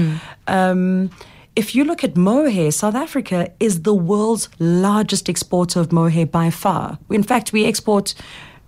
Um, 0.48 1.10
if 1.56 1.74
you 1.74 1.84
look 1.84 2.02
at 2.02 2.16
mohair, 2.16 2.70
South 2.70 2.94
Africa 2.94 3.50
is 3.60 3.82
the 3.82 3.94
world's 3.94 4.48
largest 4.58 5.28
exporter 5.28 5.80
of 5.80 5.92
mohair 5.92 6.26
by 6.26 6.50
far. 6.50 6.98
In 7.10 7.22
fact, 7.22 7.52
we 7.52 7.64
export 7.64 8.14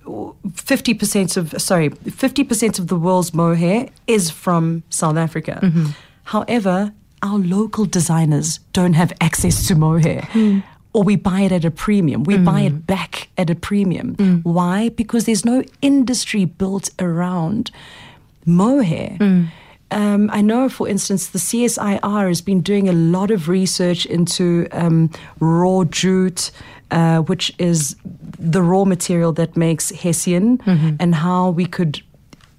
50% 0.04 1.36
of, 1.36 1.60
sorry, 1.60 1.90
50% 1.90 2.78
of 2.78 2.86
the 2.88 2.96
world's 2.96 3.34
mohair 3.34 3.88
is 4.06 4.30
from 4.30 4.84
South 4.88 5.16
Africa. 5.16 5.58
Mm-hmm. 5.62 5.86
However, 6.24 6.92
our 7.22 7.38
local 7.38 7.86
designers 7.86 8.58
don't 8.72 8.94
have 8.94 9.12
access 9.20 9.66
to 9.68 9.74
mohair. 9.74 10.22
Hmm. 10.30 10.60
Or 10.92 11.02
we 11.02 11.16
buy 11.16 11.42
it 11.42 11.52
at 11.52 11.64
a 11.64 11.70
premium. 11.70 12.24
We 12.24 12.38
buy 12.38 12.60
it 12.60 12.72
mm-hmm. 12.72 12.78
back 12.78 13.28
at 13.36 13.50
a 13.50 13.54
premium. 13.54 14.16
Mm. 14.16 14.42
Why? 14.44 14.88
Because 14.88 15.26
there's 15.26 15.44
no 15.44 15.62
industry 15.82 16.46
built 16.46 16.88
around 16.98 17.70
mohair. 18.46 19.18
Mm. 19.20 19.48
Um, 19.90 20.30
I 20.32 20.40
know, 20.40 20.68
for 20.68 20.88
instance, 20.88 21.28
the 21.28 21.38
CSIR 21.38 22.28
has 22.28 22.40
been 22.40 22.60
doing 22.60 22.88
a 22.88 22.92
lot 22.92 23.30
of 23.30 23.48
research 23.48 24.04
into 24.06 24.66
um, 24.72 25.10
raw 25.38 25.84
jute, 25.84 26.50
uh, 26.90 27.20
which 27.20 27.52
is 27.58 27.96
the 28.04 28.62
raw 28.62 28.84
material 28.84 29.32
that 29.32 29.56
makes 29.56 29.90
hessian, 29.90 30.60
and 31.00 31.14
how 31.14 31.50
we 31.50 31.66
could. 31.66 32.02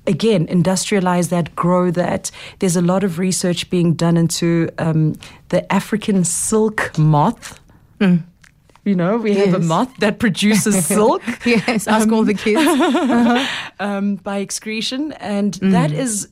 Again, 0.05 0.47
industrialize 0.47 1.29
that, 1.31 1.53
grow 1.53 1.91
that. 1.91 2.31
There's 2.59 2.77
a 2.77 2.81
lot 2.81 3.03
of 3.03 3.19
research 3.19 3.69
being 3.69 3.93
done 3.93 4.15
into 4.15 4.69
um, 4.77 5.19
the 5.49 5.69
African 5.69 6.23
silk 6.23 6.97
moth. 6.97 7.59
You 8.85 8.95
know, 8.95 9.17
we 9.17 9.33
have 9.35 9.53
a 9.53 9.59
moth 9.59 9.93
that 9.97 10.17
produces 10.17 10.85
silk 10.95 11.21
yes, 11.45 11.87
ask 11.89 12.09
all 12.09 12.23
the 12.23 12.33
kids. 12.33 12.65
um, 13.81 14.15
by 14.15 14.37
excretion, 14.37 15.11
and 15.19 15.55
that 15.55 15.91
is. 15.91 16.29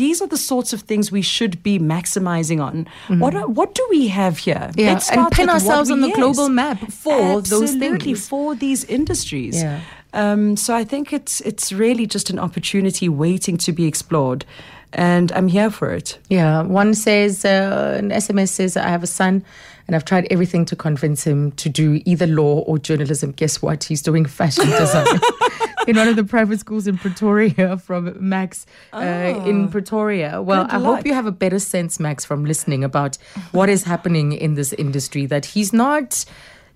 Th- 0.00 0.08
These 0.08 0.22
are 0.22 0.26
the 0.26 0.36
sorts 0.36 0.72
of 0.72 0.80
things 0.82 1.12
we 1.12 1.22
should 1.22 1.62
be 1.62 1.78
maximizing 1.78 2.60
on. 2.60 2.86
What 3.18 3.34
are, 3.34 3.46
what 3.46 3.74
do 3.74 3.86
we 3.90 4.08
have 4.08 4.38
here? 4.38 4.70
Yeah, 4.74 4.92
Let's 4.92 5.10
and 5.10 5.30
pin 5.30 5.48
ourselves 5.48 5.90
on 5.90 6.00
the 6.00 6.08
yes. 6.08 6.16
global 6.16 6.48
map 6.48 6.78
for 6.90 7.40
those 7.42 7.74
things. 7.74 8.28
for 8.28 8.54
these 8.54 8.84
industries. 8.84 9.62
Yeah. 9.62 9.80
Um, 10.12 10.56
so 10.56 10.74
I 10.74 10.84
think 10.84 11.12
it's 11.12 11.40
it's 11.42 11.72
really 11.72 12.06
just 12.06 12.30
an 12.30 12.38
opportunity 12.38 13.08
waiting 13.08 13.56
to 13.58 13.72
be 13.72 13.86
explored, 13.86 14.44
and 14.92 15.30
I'm 15.32 15.48
here 15.48 15.70
for 15.70 15.94
it. 15.94 16.18
Yeah, 16.28 16.62
one 16.62 16.94
says, 16.94 17.44
uh, 17.44 17.96
an 17.98 18.10
SMS 18.10 18.48
says, 18.48 18.76
I 18.76 18.88
have 18.88 19.04
a 19.04 19.06
son 19.06 19.44
and 19.86 19.96
I've 19.96 20.04
tried 20.04 20.28
everything 20.30 20.64
to 20.66 20.76
convince 20.76 21.24
him 21.24 21.50
to 21.52 21.68
do 21.68 22.00
either 22.04 22.26
law 22.26 22.60
or 22.60 22.78
journalism. 22.78 23.32
Guess 23.32 23.60
what? 23.60 23.82
He's 23.82 24.02
doing 24.02 24.24
fashion 24.24 24.66
design 24.66 25.04
in 25.90 25.96
one 25.96 26.08
of 26.08 26.16
the 26.16 26.24
private 26.24 26.60
schools 26.60 26.86
in 26.86 26.96
Pretoria 26.96 27.76
from 27.76 28.16
Max 28.20 28.64
uh, 28.92 29.42
in 29.44 29.68
Pretoria. 29.68 30.40
Well. 30.40 30.66
I 30.70 30.76
luck. 30.76 30.96
hope 30.96 31.06
you 31.06 31.14
have 31.14 31.26
a 31.26 31.32
better 31.32 31.58
sense, 31.58 31.98
Max, 31.98 32.24
from 32.24 32.44
listening 32.44 32.84
about 32.84 33.16
what 33.52 33.68
is 33.68 33.84
happening 33.84 34.32
in 34.32 34.54
this 34.54 34.72
industry, 34.74 35.26
that 35.26 35.44
he's 35.46 35.72
not. 35.72 36.24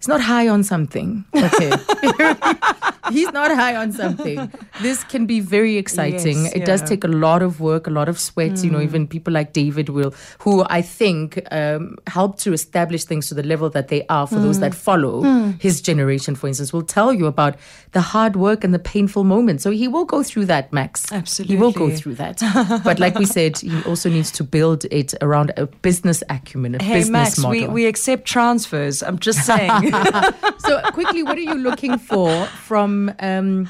He's 0.04 0.08
not 0.08 0.20
high 0.20 0.48
on 0.48 0.62
something. 0.62 1.24
Okay. 1.34 1.72
He's 3.10 3.30
not 3.32 3.50
high 3.54 3.74
on 3.76 3.92
something. 3.92 4.50
This 4.82 5.02
can 5.04 5.24
be 5.26 5.40
very 5.40 5.76
exciting. 5.78 6.44
Yes, 6.44 6.52
it 6.54 6.64
does 6.66 6.82
take 6.82 7.04
a 7.04 7.08
lot 7.08 7.42
of 7.42 7.58
work, 7.60 7.86
a 7.86 7.90
lot 7.90 8.08
of 8.08 8.18
sweat. 8.18 8.62
You 8.64 8.70
know, 8.70 8.78
Mm. 8.78 8.84
even 8.84 9.06
people 9.06 9.32
like 9.32 9.52
David 9.54 9.88
will, 9.88 10.12
who 10.40 10.64
I 10.68 10.82
think 10.82 11.40
um, 11.50 11.96
help 12.06 12.38
to 12.40 12.52
establish 12.52 13.04
things 13.04 13.28
to 13.28 13.34
the 13.34 13.42
level 13.42 13.70
that 13.70 13.88
they 13.88 14.04
are 14.08 14.26
for 14.26 14.36
Mm. 14.36 14.42
those 14.42 14.60
that 14.60 14.74
follow 14.74 15.22
his 15.58 15.80
generation, 15.80 16.34
for 16.34 16.48
instance, 16.48 16.72
will 16.72 16.82
tell 16.82 17.12
you 17.14 17.26
about 17.26 17.56
the 17.92 18.00
hard 18.00 18.36
work 18.36 18.62
and 18.64 18.74
the 18.74 18.78
painful 18.78 19.24
moments. 19.24 19.62
So 19.62 19.70
he 19.70 19.88
will 19.88 20.04
go 20.04 20.22
through 20.22 20.46
that, 20.46 20.70
Max. 20.72 21.10
Absolutely. 21.12 21.56
He 21.56 21.60
will 21.62 21.72
go 21.72 21.88
through 21.90 22.16
that. 22.16 22.40
but 22.84 22.98
like 22.98 23.18
we 23.18 23.24
said, 23.26 23.58
he 23.58 23.82
also 23.84 24.10
needs 24.10 24.30
to 24.32 24.44
build 24.44 24.84
it 24.90 25.14
around 25.22 25.52
a 25.56 25.66
business 25.66 26.22
acumen, 26.28 26.74
a 26.74 26.82
Hey 26.82 26.94
business 26.94 27.10
Max, 27.12 27.38
model. 27.38 27.60
we, 27.68 27.68
we 27.68 27.86
accept 27.86 28.24
transfers. 28.26 29.02
I'm 29.02 29.18
just 29.18 29.44
saying. 29.46 29.70
so 30.58 30.80
quickly, 30.92 31.22
what 31.22 31.36
are 31.36 31.40
you 31.40 31.54
looking 31.54 31.98
for 31.98 32.46
from 32.46 33.12
um, 33.20 33.68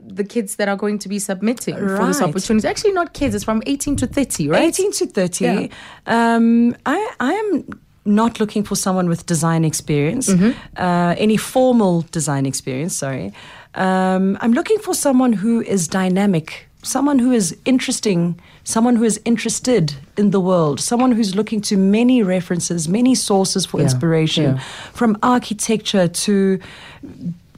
the 0.00 0.24
kids 0.24 0.56
that 0.56 0.68
are 0.68 0.76
going 0.76 0.98
to 1.00 1.08
be 1.08 1.18
submitting 1.18 1.76
for 1.76 2.06
this 2.06 2.20
opportunity. 2.20 2.68
Actually, 2.68 2.92
not 2.92 3.12
kids. 3.12 3.34
It's 3.34 3.44
from 3.44 3.62
18 3.66 3.96
to 3.96 4.06
30, 4.06 4.48
right? 4.48 4.62
18 4.62 4.92
to 4.92 5.06
30. 5.06 5.70
Um, 6.06 6.76
I, 6.86 7.12
I 7.20 7.32
am 7.32 7.80
not 8.04 8.38
looking 8.38 8.62
for 8.62 8.76
someone 8.76 9.08
with 9.08 9.26
design 9.26 9.64
experience, 9.64 10.28
uh, 10.76 11.14
any 11.18 11.36
formal 11.36 12.02
design 12.12 12.46
experience, 12.46 12.96
sorry. 12.96 13.32
Um, 13.74 14.38
I'm 14.40 14.52
looking 14.52 14.78
for 14.78 14.94
someone 14.94 15.32
who 15.32 15.60
is 15.60 15.88
dynamic, 15.88 16.68
someone 16.86 17.18
who 17.18 17.32
is 17.32 17.56
interesting, 17.64 18.40
someone 18.64 18.96
who 18.96 19.04
is 19.04 19.20
interested 19.24 19.94
in 20.16 20.30
the 20.30 20.40
world, 20.40 20.80
someone 20.80 21.12
who's 21.12 21.34
looking 21.34 21.60
to 21.62 21.76
many 21.76 22.22
references, 22.22 22.88
many 22.88 23.14
sources 23.14 23.66
for 23.66 23.78
Yeah, 23.78 23.84
inspiration, 23.84 24.44
yeah. 24.44 24.62
from 24.92 25.16
architecture 25.22 26.08
to, 26.08 26.58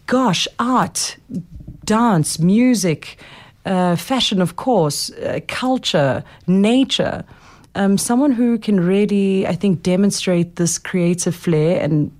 gosh, 0.07 0.49
art, 0.59 1.17
dance, 1.85 2.39
music, 2.39 3.19
uh, 3.65 3.97
fashion, 3.97 4.41
of 4.43 4.57
course, 4.57 5.11
uh, 5.11 5.41
culture, 5.47 6.25
nature. 6.47 7.25
Um, 7.75 7.99
someone 7.99 8.33
who 8.33 8.59
can 8.59 8.81
really, 8.81 9.47
I 9.47 9.55
think, 9.55 9.83
demonstrate 9.83 10.57
this 10.57 10.79
creative 10.79 11.35
flair 11.35 11.81
and 11.81 12.11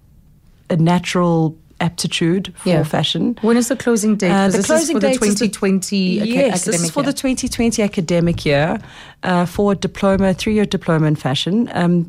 a 0.71 0.77
natural 0.77 1.57
aptitude 1.81 2.53
for 2.57 2.69
Yeah. 2.69 2.83
fashion. 2.85 3.37
When 3.43 3.57
is 3.57 3.69
the 3.69 3.77
closing 3.77 4.17
date? 4.17 4.31
Uh, 4.33 4.49
the 4.49 4.63
closing 4.63 4.83
is 4.83 4.91
for 4.91 5.01
the 5.01 5.07
date 5.09 5.15
is 5.15 5.21
the- 5.21 5.27
2020 5.49 6.21
aca- 6.21 6.27
yes, 6.29 6.65
this 6.65 6.83
is 6.83 6.91
for 6.91 7.01
year. 7.03 7.13
the 7.13 7.15
2020 7.19 7.83
academic 7.83 8.45
year 8.45 8.79
uh, 9.23 9.47
for 9.47 9.73
a 9.73 9.75
diploma, 9.75 10.35
three-year 10.35 10.65
diploma 10.67 11.07
in 11.07 11.17
fashion. 11.17 11.71
Um, 11.75 12.07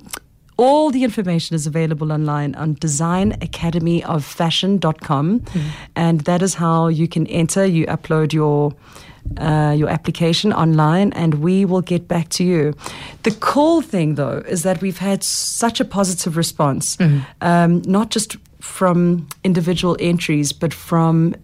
all 0.57 0.91
the 0.91 1.03
information 1.03 1.55
is 1.55 1.65
available 1.67 2.11
online 2.11 2.55
on 2.55 2.75
designacademyoffashion.com, 2.75 5.39
Mm-hmm. 5.39 5.59
and 5.95 6.21
that 6.21 6.41
is 6.41 6.55
how 6.55 6.87
you 6.87 7.07
can 7.07 7.27
enter. 7.27 7.65
You 7.65 7.85
upload 7.87 8.33
your 8.33 8.73
uh, 9.37 9.73
your 9.77 9.89
application 9.89 10.51
online, 10.53 11.11
and 11.13 11.35
we 11.35 11.63
will 11.65 11.81
get 11.81 12.07
back 12.07 12.29
to 12.29 12.43
you. 12.43 12.73
The 13.23 13.31
cool 13.39 13.81
thing, 13.81 14.15
though, 14.15 14.43
is 14.47 14.63
that 14.63 14.81
we've 14.81 14.97
had 14.97 15.23
such 15.23 15.79
a 15.79 15.85
positive 15.85 16.35
response, 16.37 16.95
Mm-hmm. 16.97 17.19
um, 17.41 17.81
not 17.85 18.09
just 18.09 18.37
from 18.59 19.27
individual 19.43 19.95
entries, 19.99 20.51
but 20.51 20.73
from 20.73 21.35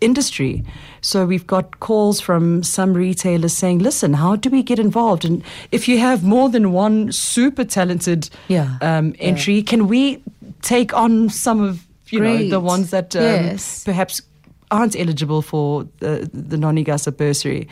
industry. 0.00 0.64
So 1.00 1.24
we've 1.24 1.46
got 1.46 1.80
calls 1.80 2.20
from 2.20 2.62
some 2.62 2.92
retailers 2.94 3.52
saying, 3.52 3.78
listen, 3.78 4.12
how 4.14 4.36
do 4.36 4.50
we 4.50 4.62
get 4.62 4.78
involved? 4.78 5.24
And 5.24 5.42
if 5.72 5.88
you 5.88 5.98
have 5.98 6.22
more 6.24 6.48
than 6.48 6.72
one 6.72 7.12
super 7.12 7.64
talented 7.64 8.28
Yeah, 8.48 8.76
um, 8.80 9.14
entry, 9.18 9.62
can 9.62 9.88
we 9.88 10.22
take 10.62 10.92
on 10.94 11.28
some 11.30 11.60
of 11.62 11.86
you 12.10 12.20
know 12.20 12.48
the 12.48 12.60
ones 12.60 12.90
that 12.90 13.16
um, 13.16 13.22
Yes. 13.22 13.84
perhaps 13.84 14.22
aren't 14.70 14.96
eligible 14.98 15.42
for 15.42 15.86
the, 16.00 16.28
the 16.32 16.56
Noni 16.56 16.84
Gasa 16.84 17.16
bursary? 17.16 17.68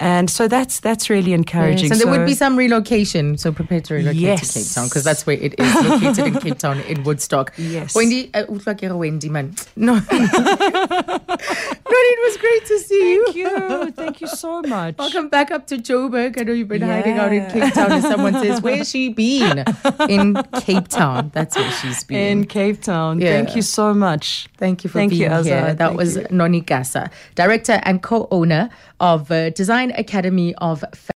And 0.00 0.30
so 0.30 0.46
that's 0.48 0.80
that's 0.80 1.10
really 1.10 1.32
encouraging. 1.32 1.90
Yes, 1.90 1.92
and 1.92 2.00
there 2.00 2.08
would 2.18 2.26
be 2.26 2.34
some 2.34 2.56
relocation, 2.56 3.36
so 3.36 3.50
prepare 3.52 3.80
to 3.82 3.94
relocate 3.94 4.20
Yes. 4.20 4.52
to 4.54 4.58
Cape 4.60 4.72
Town 4.74 4.86
because 4.88 5.04
that's 5.04 5.26
where 5.26 5.36
it 5.36 5.54
is 5.58 5.74
located 5.74 6.26
in 6.26 6.34
Cape 6.40 6.58
Town 6.58 6.80
in 6.80 7.02
Woodstock. 7.02 7.52
Yes. 7.58 7.94
Wendy, 7.94 8.30
uh, 8.34 8.44
utlwa 8.46 8.74
ke 8.78 8.94
Wendy 8.96 9.28
man. 9.28 9.54
No, 9.76 9.94
no, 10.12 11.98
it 12.10 12.18
was 12.24 12.36
great 12.38 12.64
to 12.66 12.78
see 12.78 13.14
you. 13.14 13.24
Thank 13.24 13.36
you. 13.36 13.90
Thank 13.92 14.20
you 14.20 14.26
so 14.28 14.62
much. 14.62 14.96
Welcome 14.98 15.28
back 15.28 15.50
up 15.50 15.66
to 15.68 15.76
Joburg. 15.78 16.38
I 16.40 16.44
know 16.44 16.52
you've 16.52 16.68
been 16.68 16.82
hiding 16.82 17.18
out 17.18 17.32
in 17.32 17.50
Cape 17.50 17.74
Town. 17.74 17.92
And 17.92 18.02
someone 18.02 18.34
says, 18.34 18.60
"Where's 18.62 18.88
she 18.90 19.08
been?" 19.10 19.64
In 20.08 20.34
Cape 20.60 20.88
Town. 20.88 21.30
That's 21.34 21.56
where 21.56 21.70
she's 21.72 22.04
been. 22.04 22.38
In 22.38 22.46
Cape 22.46 22.80
Town. 22.82 23.20
Yeah. 23.20 23.32
Thank 23.32 23.56
you 23.56 23.62
so 23.62 23.92
much. 23.94 24.48
Thank 24.58 24.84
you 24.84 24.90
for 24.90 24.98
Thank 24.98 25.12
you, 25.12 25.18
being 25.28 25.30
Azza. 25.32 25.44
here. 25.44 25.74
That 25.74 25.78
Thank 25.78 25.98
was 25.98 26.16
you. 26.16 26.26
Noni 26.30 26.62
Gasa, 26.62 27.10
director 27.34 27.80
and 27.82 28.02
co-owner 28.02 28.70
of 29.00 29.30
uh, 29.30 29.50
Design 29.50 29.92
Academy 29.92 30.54
of 30.56 30.84